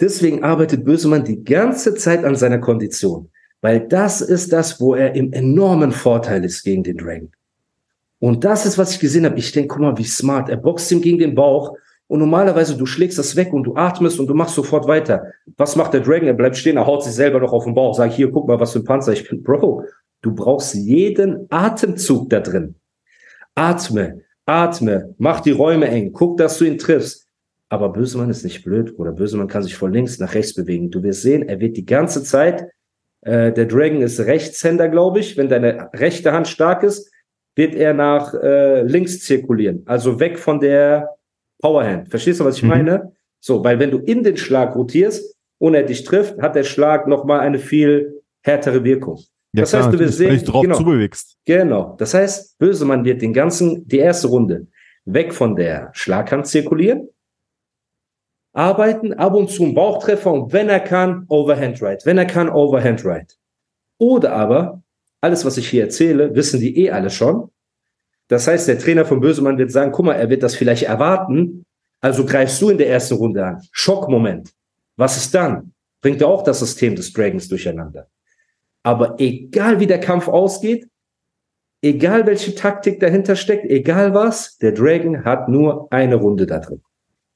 Deswegen 0.00 0.42
arbeitet 0.42 0.84
Bösemann 0.84 1.22
die 1.22 1.44
ganze 1.44 1.94
Zeit 1.94 2.24
an 2.24 2.34
seiner 2.34 2.58
Kondition. 2.58 3.30
Weil 3.60 3.86
das 3.86 4.20
ist 4.20 4.52
das, 4.52 4.80
wo 4.80 4.96
er 4.96 5.14
im 5.14 5.32
enormen 5.32 5.92
Vorteil 5.92 6.44
ist 6.44 6.64
gegen 6.64 6.82
den 6.82 6.96
Dragon. 6.96 7.30
Und 8.22 8.44
das 8.44 8.66
ist, 8.66 8.78
was 8.78 8.92
ich 8.92 9.00
gesehen 9.00 9.24
habe. 9.24 9.36
Ich 9.40 9.50
denke, 9.50 9.66
guck 9.66 9.80
mal, 9.80 9.98
wie 9.98 10.04
smart. 10.04 10.48
Er 10.48 10.56
boxt 10.56 10.92
ihm 10.92 11.02
gegen 11.02 11.18
den 11.18 11.34
Bauch 11.34 11.76
und 12.06 12.20
normalerweise 12.20 12.76
du 12.76 12.86
schlägst 12.86 13.18
das 13.18 13.34
weg 13.34 13.52
und 13.52 13.64
du 13.64 13.74
atmest 13.74 14.20
und 14.20 14.28
du 14.28 14.34
machst 14.34 14.54
sofort 14.54 14.86
weiter. 14.86 15.24
Was 15.56 15.74
macht 15.74 15.92
der 15.92 16.02
Dragon? 16.02 16.28
Er 16.28 16.34
bleibt 16.34 16.56
stehen, 16.56 16.76
er 16.76 16.86
haut 16.86 17.02
sich 17.02 17.14
selber 17.14 17.40
noch 17.40 17.52
auf 17.52 17.64
den 17.64 17.74
Bauch, 17.74 17.96
sagt, 17.96 18.14
hier, 18.14 18.30
guck 18.30 18.46
mal, 18.46 18.60
was 18.60 18.74
für 18.74 18.78
ein 18.78 18.84
Panzer 18.84 19.12
ich 19.12 19.28
bin. 19.28 19.42
Bro, 19.42 19.86
du 20.20 20.32
brauchst 20.36 20.72
jeden 20.76 21.48
Atemzug 21.50 22.30
da 22.30 22.38
drin. 22.38 22.76
Atme, 23.56 24.20
atme, 24.46 25.16
mach 25.18 25.40
die 25.40 25.50
Räume 25.50 25.88
eng, 25.88 26.12
guck, 26.12 26.36
dass 26.36 26.58
du 26.58 26.64
ihn 26.64 26.78
triffst. 26.78 27.26
Aber 27.70 27.88
Bösemann 27.88 28.30
ist 28.30 28.44
nicht 28.44 28.62
blöd, 28.62 28.96
oder 29.00 29.10
Bösemann 29.10 29.48
kann 29.48 29.64
sich 29.64 29.74
von 29.74 29.92
links 29.92 30.20
nach 30.20 30.34
rechts 30.34 30.54
bewegen. 30.54 30.92
Du 30.92 31.02
wirst 31.02 31.22
sehen, 31.22 31.48
er 31.48 31.58
wird 31.58 31.76
die 31.76 31.86
ganze 31.86 32.22
Zeit, 32.22 32.68
äh, 33.22 33.52
der 33.52 33.66
Dragon 33.66 34.00
ist 34.00 34.20
Rechtshänder, 34.20 34.88
glaube 34.88 35.18
ich. 35.18 35.36
Wenn 35.36 35.48
deine 35.48 35.90
rechte 35.92 36.32
Hand 36.32 36.46
stark 36.46 36.84
ist, 36.84 37.11
wird 37.54 37.74
er 37.74 37.94
nach 37.94 38.34
äh, 38.34 38.82
links 38.82 39.20
zirkulieren. 39.20 39.82
Also 39.86 40.18
weg 40.18 40.38
von 40.38 40.60
der 40.60 41.16
Powerhand. 41.60 42.08
Verstehst 42.08 42.40
du, 42.40 42.44
was 42.44 42.56
ich 42.56 42.62
mhm. 42.62 42.68
meine? 42.68 43.12
So, 43.40 43.62
weil 43.64 43.78
wenn 43.78 43.90
du 43.90 43.98
in 43.98 44.22
den 44.22 44.36
Schlag 44.36 44.74
rotierst 44.76 45.36
und 45.58 45.74
er 45.74 45.82
dich 45.82 46.04
trifft, 46.04 46.40
hat 46.40 46.54
der 46.54 46.64
Schlag 46.64 47.06
nochmal 47.06 47.40
eine 47.40 47.58
viel 47.58 48.22
härtere 48.42 48.84
Wirkung. 48.84 49.18
Ja, 49.54 49.62
das 49.62 49.70
klar, 49.70 49.84
heißt, 49.84 49.94
du 49.94 49.98
wirst 49.98 50.18
sehen, 50.18 50.44
drauf 50.44 50.62
genau, 50.62 50.76
zubewegst. 50.76 51.36
Genau. 51.44 51.94
Das 51.98 52.14
heißt, 52.14 52.58
Bösemann 52.58 53.04
wird 53.04 53.20
den 53.20 53.32
ganzen, 53.32 53.86
die 53.86 53.98
erste 53.98 54.28
Runde 54.28 54.66
weg 55.04 55.34
von 55.34 55.56
der 55.56 55.90
Schlaghand 55.92 56.46
zirkulieren, 56.46 57.08
arbeiten, 58.52 59.12
ab 59.14 59.34
und 59.34 59.50
zu 59.50 59.64
einen 59.64 59.74
Bauchtreffer 59.74 60.32
und 60.32 60.52
wenn 60.52 60.68
er 60.68 60.80
kann, 60.80 61.26
Overhand 61.28 61.82
Right. 61.82 62.04
Wenn 62.06 62.18
er 62.18 62.26
kann, 62.26 62.48
Overhand 62.48 63.04
Right. 63.04 63.36
Oder 63.98 64.32
aber, 64.32 64.81
alles, 65.22 65.44
was 65.44 65.56
ich 65.56 65.68
hier 65.68 65.84
erzähle, 65.84 66.34
wissen 66.34 66.60
die 66.60 66.76
eh 66.84 66.90
alle 66.90 67.08
schon. 67.08 67.50
Das 68.28 68.46
heißt, 68.48 68.68
der 68.68 68.78
Trainer 68.78 69.04
von 69.04 69.20
Bösemann 69.20 69.56
wird 69.56 69.70
sagen, 69.70 69.92
guck 69.92 70.06
mal, 70.06 70.14
er 70.14 70.28
wird 70.28 70.42
das 70.42 70.54
vielleicht 70.56 70.82
erwarten, 70.82 71.64
also 72.00 72.26
greifst 72.26 72.60
du 72.60 72.70
in 72.70 72.78
der 72.78 72.88
ersten 72.88 73.14
Runde 73.14 73.44
an. 73.44 73.62
Schockmoment. 73.70 74.52
Was 74.96 75.16
ist 75.16 75.34
dann? 75.34 75.72
Bringt 76.00 76.20
er 76.20 76.28
auch 76.28 76.42
das 76.42 76.58
System 76.58 76.96
des 76.96 77.12
Dragons 77.12 77.48
durcheinander. 77.48 78.08
Aber 78.82 79.14
egal 79.18 79.78
wie 79.78 79.86
der 79.86 80.00
Kampf 80.00 80.26
ausgeht, 80.26 80.88
egal 81.80 82.26
welche 82.26 82.56
Taktik 82.56 82.98
dahinter 82.98 83.36
steckt, 83.36 83.66
egal 83.66 84.12
was, 84.12 84.58
der 84.58 84.72
Dragon 84.72 85.24
hat 85.24 85.48
nur 85.48 85.86
eine 85.92 86.16
Runde 86.16 86.46
da 86.46 86.58
drin. 86.58 86.82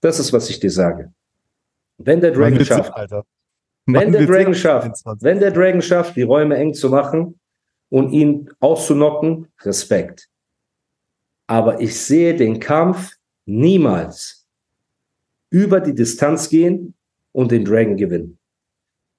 Das 0.01 0.19
ist, 0.19 0.33
was 0.33 0.51
ich 0.51 0.59
dir 0.59 0.73
sage. 0.73 1.13
Wenn 1.99 2.21
der 2.21 2.33
Dragon 2.33 2.65
schafft, 2.65 2.93
wenn 3.87 4.11
der 4.11 4.27
Dragon 4.27 4.55
schafft, 4.55 5.05
wenn 5.21 5.39
der 5.39 5.53
Dragon 5.53 5.81
schafft, 5.81 6.17
die 6.17 6.23
Räume 6.23 6.57
eng 6.57 6.75
zu 6.75 6.91
machen 6.91 7.39
und 7.89 8.13
ihn 8.13 8.51
auszunocken, 8.61 9.49
Respekt. 9.63 10.29
Aber 11.47 11.81
ich 11.81 11.99
sehe 11.99 12.35
den 12.35 12.59
Kampf 12.59 13.15
niemals 13.45 14.47
über 15.51 15.81
die 15.81 15.95
Distanz 15.95 16.49
gehen 16.49 16.95
und 17.33 17.53
den 17.53 17.65
Dragon 17.65 17.97
gewinnen. 17.97 18.39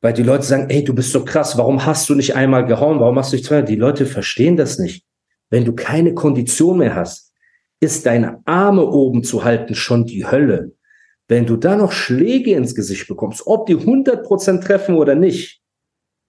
Weil 0.01 0.13
die 0.13 0.23
Leute 0.23 0.43
sagen, 0.43 0.69
ey, 0.69 0.83
du 0.83 0.93
bist 0.93 1.11
so 1.11 1.25
krass, 1.25 1.57
warum 1.57 1.85
hast 1.85 2.09
du 2.09 2.15
nicht 2.15 2.35
einmal 2.35 2.65
gehauen? 2.65 2.99
Warum 2.99 3.17
hast 3.17 3.31
du 3.31 3.37
nicht 3.37 3.45
zweimal? 3.45 3.65
Die 3.65 3.75
Leute 3.75 4.05
verstehen 4.05 4.57
das 4.57 4.77
nicht. 4.77 5.05
Wenn 5.49 5.65
du 5.65 5.73
keine 5.73 6.13
Kondition 6.13 6.79
mehr 6.79 6.95
hast, 6.95 7.33
ist 7.79 8.05
deine 8.05 8.41
Arme 8.45 8.85
oben 8.85 9.23
zu 9.23 9.43
halten 9.43 9.75
schon 9.75 10.05
die 10.05 10.25
Hölle. 10.25 10.73
Wenn 11.27 11.45
du 11.45 11.57
da 11.57 11.75
noch 11.75 11.91
Schläge 11.91 12.53
ins 12.53 12.75
Gesicht 12.75 13.07
bekommst, 13.07 13.45
ob 13.45 13.65
die 13.65 13.75
100% 13.75 14.61
treffen 14.63 14.95
oder 14.95 15.15
nicht, 15.15 15.61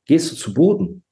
gehst 0.06 0.32
du 0.32 0.36
zu 0.36 0.54
Boden. 0.54 1.04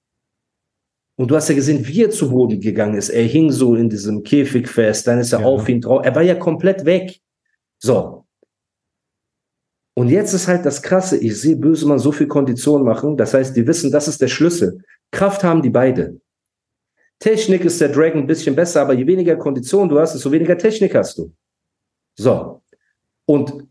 Und 1.19 1.31
du 1.31 1.37
hast 1.37 1.49
ja 1.49 1.55
gesehen, 1.55 1.87
wie 1.87 2.05
er 2.05 2.11
zu 2.11 2.31
Boden 2.31 2.61
gegangen 2.61 2.97
ist. 2.97 3.09
Er 3.09 3.25
hing 3.25 3.51
so 3.51 3.75
in 3.75 3.89
diesem 3.89 4.23
Käfig 4.23 4.69
fest, 4.69 5.07
dann 5.07 5.19
ist 5.19 5.33
er 5.33 5.41
ja. 5.41 5.47
auf 5.47 5.69
ihn 5.69 5.81
drauf. 5.81 6.05
Er 6.05 6.15
war 6.15 6.23
ja 6.23 6.35
komplett 6.35 6.85
weg. 6.85 7.21
So. 7.79 8.27
Und 9.95 10.11
jetzt 10.11 10.35
ist 10.35 10.47
halt 10.47 10.67
das 10.67 10.83
Krasse, 10.83 11.17
ich 11.17 11.41
sehe 11.41 11.57
Bösemann 11.57 11.99
so 11.99 12.13
viel 12.13 12.27
Kondition 12.27 12.85
machen, 12.85 13.17
das 13.17 13.33
heißt, 13.33 13.57
die 13.57 13.67
wissen, 13.67 13.91
das 13.91 14.09
ist 14.09 14.21
der 14.21 14.29
Schlüssel. 14.29 14.83
Kraft 15.11 15.43
haben 15.43 15.63
die 15.63 15.71
beide. 15.71 16.21
Technik 17.19 17.65
ist 17.65 17.81
der 17.81 17.89
Dragon 17.89 18.23
ein 18.23 18.27
bisschen 18.27 18.55
besser, 18.55 18.83
aber 18.83 18.93
je 18.93 19.07
weniger 19.07 19.37
Kondition 19.37 19.89
du 19.89 19.99
hast, 19.99 20.15
desto 20.15 20.31
weniger 20.31 20.59
Technik 20.59 20.95
hast 20.95 21.17
du. 21.17 21.33
So. 22.19 22.63
Und 23.25 23.67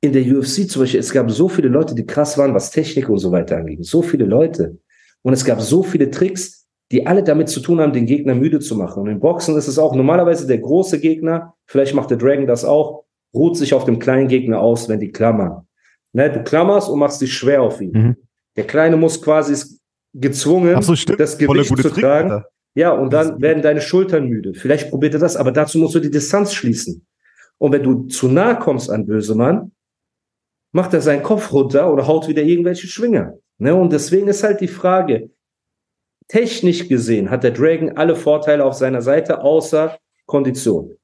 in 0.00 0.12
der 0.12 0.22
UFC 0.22 0.70
zum 0.70 0.82
Beispiel, 0.82 1.00
es 1.00 1.12
gab 1.12 1.28
so 1.32 1.48
viele 1.48 1.68
Leute, 1.68 1.94
die 1.94 2.06
krass 2.06 2.38
waren, 2.38 2.54
was 2.54 2.70
Technik 2.70 3.08
und 3.08 3.18
so 3.18 3.32
weiter 3.32 3.56
anging. 3.56 3.82
So 3.82 4.02
viele 4.02 4.24
Leute. 4.24 4.78
Und 5.26 5.32
es 5.32 5.44
gab 5.44 5.60
so 5.60 5.82
viele 5.82 6.12
Tricks, 6.12 6.68
die 6.92 7.04
alle 7.04 7.24
damit 7.24 7.48
zu 7.48 7.58
tun 7.58 7.80
haben, 7.80 7.92
den 7.92 8.06
Gegner 8.06 8.36
müde 8.36 8.60
zu 8.60 8.76
machen. 8.76 9.02
Und 9.02 9.08
im 9.08 9.18
Boxen 9.18 9.56
ist 9.56 9.66
es 9.66 9.76
auch 9.76 9.92
normalerweise 9.92 10.46
der 10.46 10.58
große 10.58 11.00
Gegner, 11.00 11.54
vielleicht 11.66 11.96
macht 11.96 12.10
der 12.10 12.16
Dragon 12.16 12.46
das 12.46 12.64
auch, 12.64 13.06
ruht 13.34 13.56
sich 13.56 13.74
auf 13.74 13.84
dem 13.84 13.98
kleinen 13.98 14.28
Gegner 14.28 14.60
aus, 14.60 14.88
wenn 14.88 15.00
die 15.00 15.10
klammern. 15.10 15.66
Ne, 16.12 16.30
du 16.30 16.44
klammerst 16.44 16.88
und 16.88 17.00
machst 17.00 17.20
dich 17.20 17.34
schwer 17.34 17.60
auf 17.60 17.80
ihn. 17.80 17.90
Mhm. 17.90 18.16
Der 18.54 18.68
Kleine 18.68 18.96
muss 18.96 19.20
quasi 19.20 19.80
gezwungen, 20.14 20.80
so, 20.80 20.94
das 21.16 21.36
Gewicht 21.36 21.66
zu 21.66 21.74
Trick, 21.74 22.04
tragen. 22.04 22.30
Alter. 22.30 22.48
Ja, 22.76 22.92
und 22.92 23.12
dann 23.12 23.42
werden 23.42 23.64
deine 23.64 23.80
Schultern 23.80 24.28
müde. 24.28 24.54
Vielleicht 24.54 24.90
probiert 24.90 25.14
er 25.14 25.20
das, 25.20 25.34
aber 25.34 25.50
dazu 25.50 25.78
musst 25.78 25.96
du 25.96 25.98
die 25.98 26.12
Distanz 26.12 26.54
schließen. 26.54 27.04
Und 27.58 27.72
wenn 27.72 27.82
du 27.82 28.04
zu 28.04 28.28
nah 28.28 28.54
kommst 28.54 28.92
an 28.92 29.06
Bösemann, 29.06 29.72
macht 30.70 30.94
er 30.94 31.00
seinen 31.00 31.24
Kopf 31.24 31.52
runter 31.52 31.92
oder 31.92 32.06
haut 32.06 32.28
wieder 32.28 32.44
irgendwelche 32.44 32.86
Schwinger. 32.86 33.34
Ne? 33.58 33.74
Und 33.74 33.92
deswegen 33.92 34.28
ist 34.28 34.42
halt 34.42 34.60
die 34.60 34.68
Frage, 34.68 35.30
technisch 36.28 36.88
gesehen 36.88 37.30
hat 37.30 37.44
der 37.44 37.52
Dragon 37.52 37.96
alle 37.96 38.16
Vorteile 38.16 38.64
auf 38.64 38.74
seiner 38.74 39.02
Seite, 39.02 39.42
außer 39.42 39.98
Kondition. 40.26 40.96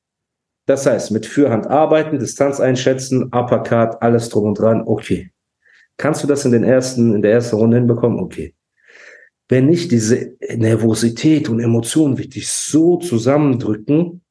Das 0.67 0.87
heißt, 0.87 1.11
mit 1.11 1.27
Fürhand 1.27 1.67
arbeiten, 1.67 2.19
Distanz 2.19 2.61
einschätzen, 2.61 3.25
Uppercut, 3.25 4.01
alles 4.01 4.29
drum 4.29 4.45
und 4.45 4.59
dran, 4.59 4.83
okay. 4.87 5.31
Kannst 5.97 6.23
du 6.23 6.27
das 6.27 6.45
in 6.45 6.53
den 6.53 6.65
ersten, 6.65 7.15
in 7.15 7.23
der 7.23 7.33
ersten 7.33 7.57
Runde 7.57 7.77
hinbekommen? 7.77 8.21
Okay. 8.21 8.55
Wenn 9.49 9.67
nicht 9.67 9.91
diese 9.91 10.37
Nervosität 10.57 11.49
und 11.49 11.61
Emotionen 11.61 12.17
dich 12.17 12.49
so 12.49 12.97
zusammendrücken, 12.97 14.23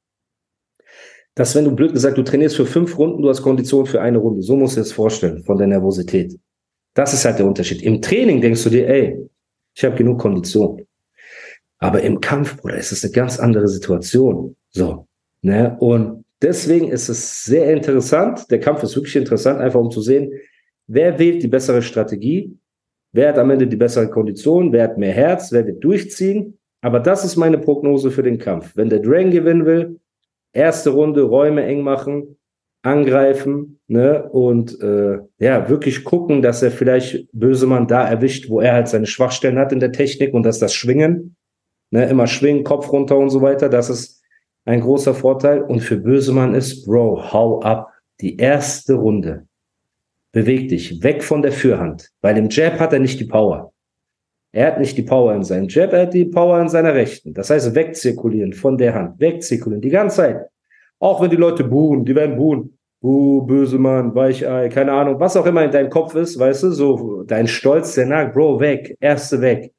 dass 1.36 1.56
wenn 1.56 1.66
du 1.66 1.76
blöd 1.76 1.94
gesagt, 1.94 2.18
du 2.18 2.24
trainierst 2.24 2.56
für 2.56 2.66
fünf 2.66 2.98
Runden, 2.98 3.22
du 3.22 3.30
hast 3.30 3.42
Kondition 3.42 3.86
für 3.86 4.02
eine 4.02 4.18
Runde. 4.18 4.42
So 4.42 4.56
musst 4.56 4.76
du 4.76 4.82
das 4.82 4.92
vorstellen, 4.92 5.44
von 5.44 5.58
der 5.58 5.68
Nervosität. 5.68 6.38
Das 6.94 7.14
ist 7.14 7.26
halt 7.26 7.40
der 7.40 7.46
Unterschied. 7.46 7.82
Im 7.82 8.02
Training 8.02 8.42
denkst 8.42 8.64
du 8.64 8.70
dir, 8.70 8.88
ey, 8.88 9.30
ich 9.74 9.84
habe 9.84 9.96
genug 9.96 10.20
Kondition. 10.20 10.86
Aber 11.78 12.02
im 12.02 12.20
Kampf, 12.20 12.58
Bruder, 12.58 12.78
ist 12.78 12.92
es 12.92 13.04
eine 13.04 13.12
ganz 13.12 13.40
andere 13.40 13.68
Situation. 13.68 14.56
So. 14.70 15.08
Ne? 15.42 15.76
Und 15.80 16.26
deswegen 16.42 16.90
ist 16.90 17.10
es 17.10 17.44
sehr 17.44 17.72
interessant. 17.72 18.52
Der 18.52 18.60
Kampf 18.60 18.84
ist 18.84 18.96
wirklich 18.96 19.16
interessant, 19.16 19.60
einfach 19.60 19.80
um 19.80 19.90
zu 19.90 20.02
sehen, 20.02 20.32
wer 20.88 21.18
wählt 21.18 21.42
die 21.42 21.48
bessere 21.48 21.82
Strategie, 21.82 22.56
wer 23.14 23.30
hat 23.30 23.38
am 23.38 23.50
Ende 23.50 23.68
die 23.68 23.78
bessere 23.78 24.10
Kondition, 24.10 24.72
wer 24.72 24.84
hat 24.84 24.98
mehr 24.98 25.14
Herz, 25.14 25.52
wer 25.52 25.66
wird 25.66 25.84
durchziehen. 25.84 26.60
Aber 26.82 27.00
das 27.00 27.24
ist 27.24 27.36
meine 27.36 27.58
Prognose 27.58 28.12
für 28.12 28.24
den 28.24 28.38
Kampf. 28.38 28.76
Wenn 28.76 28.90
der 28.90 29.00
Dragon 29.00 29.32
gewinnen 29.32 29.66
will, 29.66 30.00
erste 30.54 30.90
Runde 30.92 31.24
Räume 31.24 31.64
eng 31.64 31.82
machen, 31.82 32.38
angreifen 32.84 33.80
ne? 33.88 34.28
und 34.30 34.80
äh, 34.82 35.20
ja, 35.38 35.70
wirklich 35.70 36.04
gucken, 36.04 36.42
dass 36.42 36.64
er 36.64 36.72
vielleicht 36.72 37.28
Bösemann 37.32 37.88
da 37.88 38.08
erwischt, 38.08 38.50
wo 38.50 38.60
er 38.60 38.74
halt 38.74 38.88
seine 38.88 39.06
Schwachstellen 39.06 39.60
hat 39.60 39.72
in 39.72 39.80
der 39.80 39.92
Technik 39.92 40.34
und 40.34 40.44
dass 40.44 40.60
das 40.60 40.74
Schwingen, 40.74 41.36
ne? 41.92 42.10
immer 42.10 42.28
schwingen, 42.28 42.64
Kopf 42.64 42.92
runter 42.92 43.18
und 43.18 43.30
so 43.30 43.42
weiter, 43.42 43.70
das 43.70 43.90
ist 43.90 44.22
ein 44.66 44.82
großer 44.82 45.14
Vorteil. 45.14 45.62
Und 45.62 45.82
für 45.82 45.98
Bösemann 45.98 46.56
ist, 46.56 46.86
Bro, 46.86 47.32
hau 47.32 47.62
ab. 47.62 47.90
Die 48.20 48.38
erste 48.38 48.94
Runde. 48.94 49.48
Beweg 50.32 50.70
dich 50.70 51.02
weg 51.04 51.24
von 51.24 51.42
der 51.42 51.52
Fürhand. 51.52 52.12
Weil 52.22 52.38
im 52.38 52.50
Jab 52.50 52.80
hat 52.80 52.94
er 52.94 53.00
nicht 53.00 53.20
die 53.20 53.26
Power. 53.26 53.74
Er 54.54 54.68
hat 54.68 54.80
nicht 54.80 54.98
die 54.98 55.04
Power 55.04 55.34
in 55.34 55.44
seinem 55.44 55.70
Jab, 55.70 55.94
er 55.94 56.02
hat 56.04 56.14
die 56.14 56.26
Power 56.26 56.60
in 56.62 56.68
seiner 56.68 56.94
Rechten. 56.94 57.34
Das 57.34 57.50
heißt, 57.50 57.74
wegzirkulieren 57.74 58.54
von 58.54 58.78
der 58.78 58.94
Hand, 58.94 59.20
wegzirkulieren, 59.20 59.82
die 59.82 59.90
ganze 59.90 60.18
Zeit. 60.18 60.51
Auch 61.02 61.20
wenn 61.20 61.32
die 61.32 61.36
Leute 61.36 61.64
buhen, 61.64 62.06
die 62.06 62.16
werden 62.16 62.38
buhen. 62.38 62.78
uh, 63.04 63.42
böse 63.42 63.80
Mann, 63.80 64.14
Weichei, 64.14 64.70
keine 64.70 64.92
Ahnung, 64.94 65.20
was 65.20 65.36
auch 65.36 65.48
immer 65.48 65.66
in 65.66 65.72
deinem 65.72 65.90
Kopf 65.90 66.14
ist, 66.14 66.38
weißt 66.38 66.64
du, 66.64 66.72
so 66.72 67.24
dein 67.24 67.48
Stolz, 67.48 67.96
der 67.96 68.06
nagt, 68.06 68.36
Bro, 68.36 68.60
weg, 68.60 68.96
erste 69.00 69.42
weg, 69.42 69.74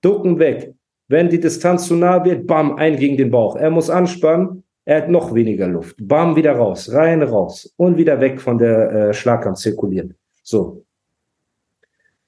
ducken 0.00 0.38
weg. 0.38 0.72
Wenn 1.08 1.28
die 1.28 1.40
Distanz 1.40 1.88
zu 1.88 1.96
nah 1.96 2.24
wird, 2.24 2.46
bam, 2.46 2.76
ein 2.76 2.96
gegen 2.96 3.16
den 3.16 3.30
Bauch. 3.30 3.56
Er 3.56 3.70
muss 3.70 3.90
anspannen, 3.90 4.62
er 4.84 4.98
hat 4.98 5.08
noch 5.08 5.34
weniger 5.34 5.66
Luft. 5.66 5.96
Bam, 6.00 6.36
wieder 6.36 6.52
raus, 6.52 6.92
rein, 6.92 7.22
raus 7.22 7.74
und 7.76 7.96
wieder 7.96 8.20
weg 8.20 8.40
von 8.40 8.58
der 8.58 8.92
äh, 8.92 9.12
Schlagkampf 9.12 9.58
zirkulieren. 9.58 10.14
So. 10.42 10.84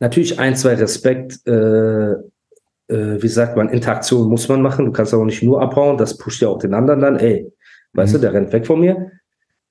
Natürlich 0.00 0.40
ein, 0.40 0.56
zwei 0.56 0.74
Respekt, 0.74 1.46
äh, 1.46 2.12
äh, 2.12 3.22
wie 3.22 3.28
sagt 3.28 3.56
man, 3.56 3.68
Interaktion 3.68 4.28
muss 4.28 4.48
man 4.48 4.62
machen. 4.62 4.86
Du 4.86 4.92
kannst 4.92 5.14
auch 5.14 5.24
nicht 5.24 5.42
nur 5.42 5.62
abhauen, 5.62 5.96
das 5.96 6.16
pusht 6.16 6.42
ja 6.42 6.48
auch 6.48 6.58
den 6.58 6.74
anderen 6.74 7.00
dann. 7.00 7.16
Ey, 7.16 7.52
weißt 7.94 8.12
mhm. 8.12 8.16
du, 8.16 8.20
der 8.22 8.34
rennt 8.34 8.52
weg 8.52 8.66
von 8.66 8.80
mir. 8.80 9.10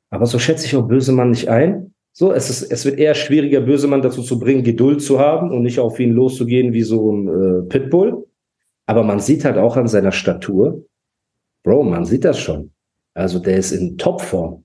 Aber 0.10 0.26
so 0.26 0.40
schätze 0.40 0.66
ich 0.66 0.76
auch 0.76 0.88
Bösemann 0.88 1.32
nicht 1.32 1.50
ein. 1.50 1.94
So, 2.12 2.34
es, 2.34 2.50
ist, 2.50 2.72
es 2.72 2.86
wird 2.86 2.98
eher 2.98 3.14
schwieriger, 3.14 3.62
Bösemann 3.62 4.02
dazu 4.02 4.22
zu 4.22 4.40
bringen, 4.40 4.64
Geduld 4.64 5.02
zu 5.02 5.20
haben 5.20 5.52
und 5.52 5.62
nicht 5.62 5.80
auf 5.80 6.00
ihn 6.00 6.12
loszugehen 6.12 6.74
wie 6.74 6.82
so 6.82 7.12
ein 7.12 7.28
äh, 7.28 7.62
Pitbull. 7.70 8.26
Aber 8.88 9.04
man 9.04 9.20
sieht 9.20 9.46
halt 9.46 9.58
auch 9.58 9.78
an 9.78 9.88
seiner 9.88 10.12
Statur, 10.12 10.84
Bro, 11.64 11.84
man 11.84 12.06
sieht 12.06 12.26
das 12.26 12.40
schon. 12.40 12.72
Also 13.14 13.40
der 13.40 13.58
ist 13.58 13.72
in 13.72 13.98
Topform. 13.98 14.64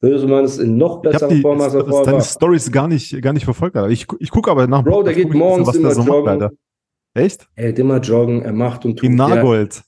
Bösemann 0.00 0.44
ist 0.44 0.58
in 0.58 0.78
noch 0.78 1.02
besserer 1.02 1.30
Form, 1.36 1.60
als 1.60 1.74
er 1.74 1.80
vorher 1.80 2.06
war. 2.06 2.12
deine 2.12 2.22
Stories 2.22 2.72
gar 2.72 2.88
nicht, 2.88 3.20
gar 3.20 3.34
nicht 3.34 3.44
verfolgt, 3.44 3.76
Alter. 3.76 3.90
Ich, 3.90 4.06
ich 4.18 4.30
gucke 4.30 4.50
aber 4.50 4.66
nach. 4.66 4.82
Bro, 4.82 5.02
der 5.02 5.14
geht 5.14 5.32
morgens 5.34 5.66
bisschen, 5.66 5.82
immer 5.82 5.94
so 5.94 6.02
joggen. 6.02 6.38
Macht, 6.38 6.52
Echt? 7.14 7.48
Er 7.54 7.68
geht 7.68 7.78
immer 7.80 7.98
joggen, 7.98 8.42
er 8.42 8.52
macht 8.52 8.84
und 8.86 8.96
tut. 8.96 9.08
Im 9.08 9.16
Nagold. 9.16 9.82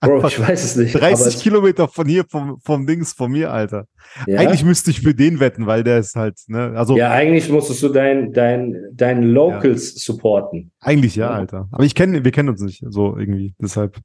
Bro, 0.00 0.26
ich 0.26 0.40
weiß 0.40 0.64
es 0.64 0.76
nicht. 0.76 0.94
30 0.94 1.42
Kilometer 1.42 1.86
von 1.86 2.06
hier, 2.06 2.24
vom, 2.26 2.58
vom 2.60 2.86
Dings, 2.86 3.12
von 3.12 3.30
mir, 3.30 3.52
Alter. 3.52 3.86
Ja? 4.26 4.40
Eigentlich 4.40 4.64
müsste 4.64 4.90
ich 4.90 5.02
für 5.02 5.14
den 5.14 5.40
wetten, 5.40 5.66
weil 5.66 5.84
der 5.84 5.98
ist 5.98 6.16
halt, 6.16 6.38
ne, 6.46 6.72
also. 6.74 6.96
Ja, 6.96 7.10
eigentlich 7.10 7.50
musstest 7.50 7.82
du 7.82 7.90
dein, 7.90 8.32
dein, 8.32 8.74
dein 8.94 9.22
Locals 9.22 9.92
ja. 9.92 9.98
supporten. 10.00 10.72
Eigentlich 10.80 11.16
ja, 11.16 11.28
Alter. 11.28 11.68
Aber 11.70 11.84
ich 11.84 11.94
kenne, 11.94 12.24
wir 12.24 12.32
kennen 12.32 12.48
uns 12.48 12.62
nicht, 12.62 12.82
so 12.88 13.14
irgendwie, 13.18 13.54
deshalb. 13.58 13.98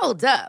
Hold 0.00 0.24
up. 0.24 0.48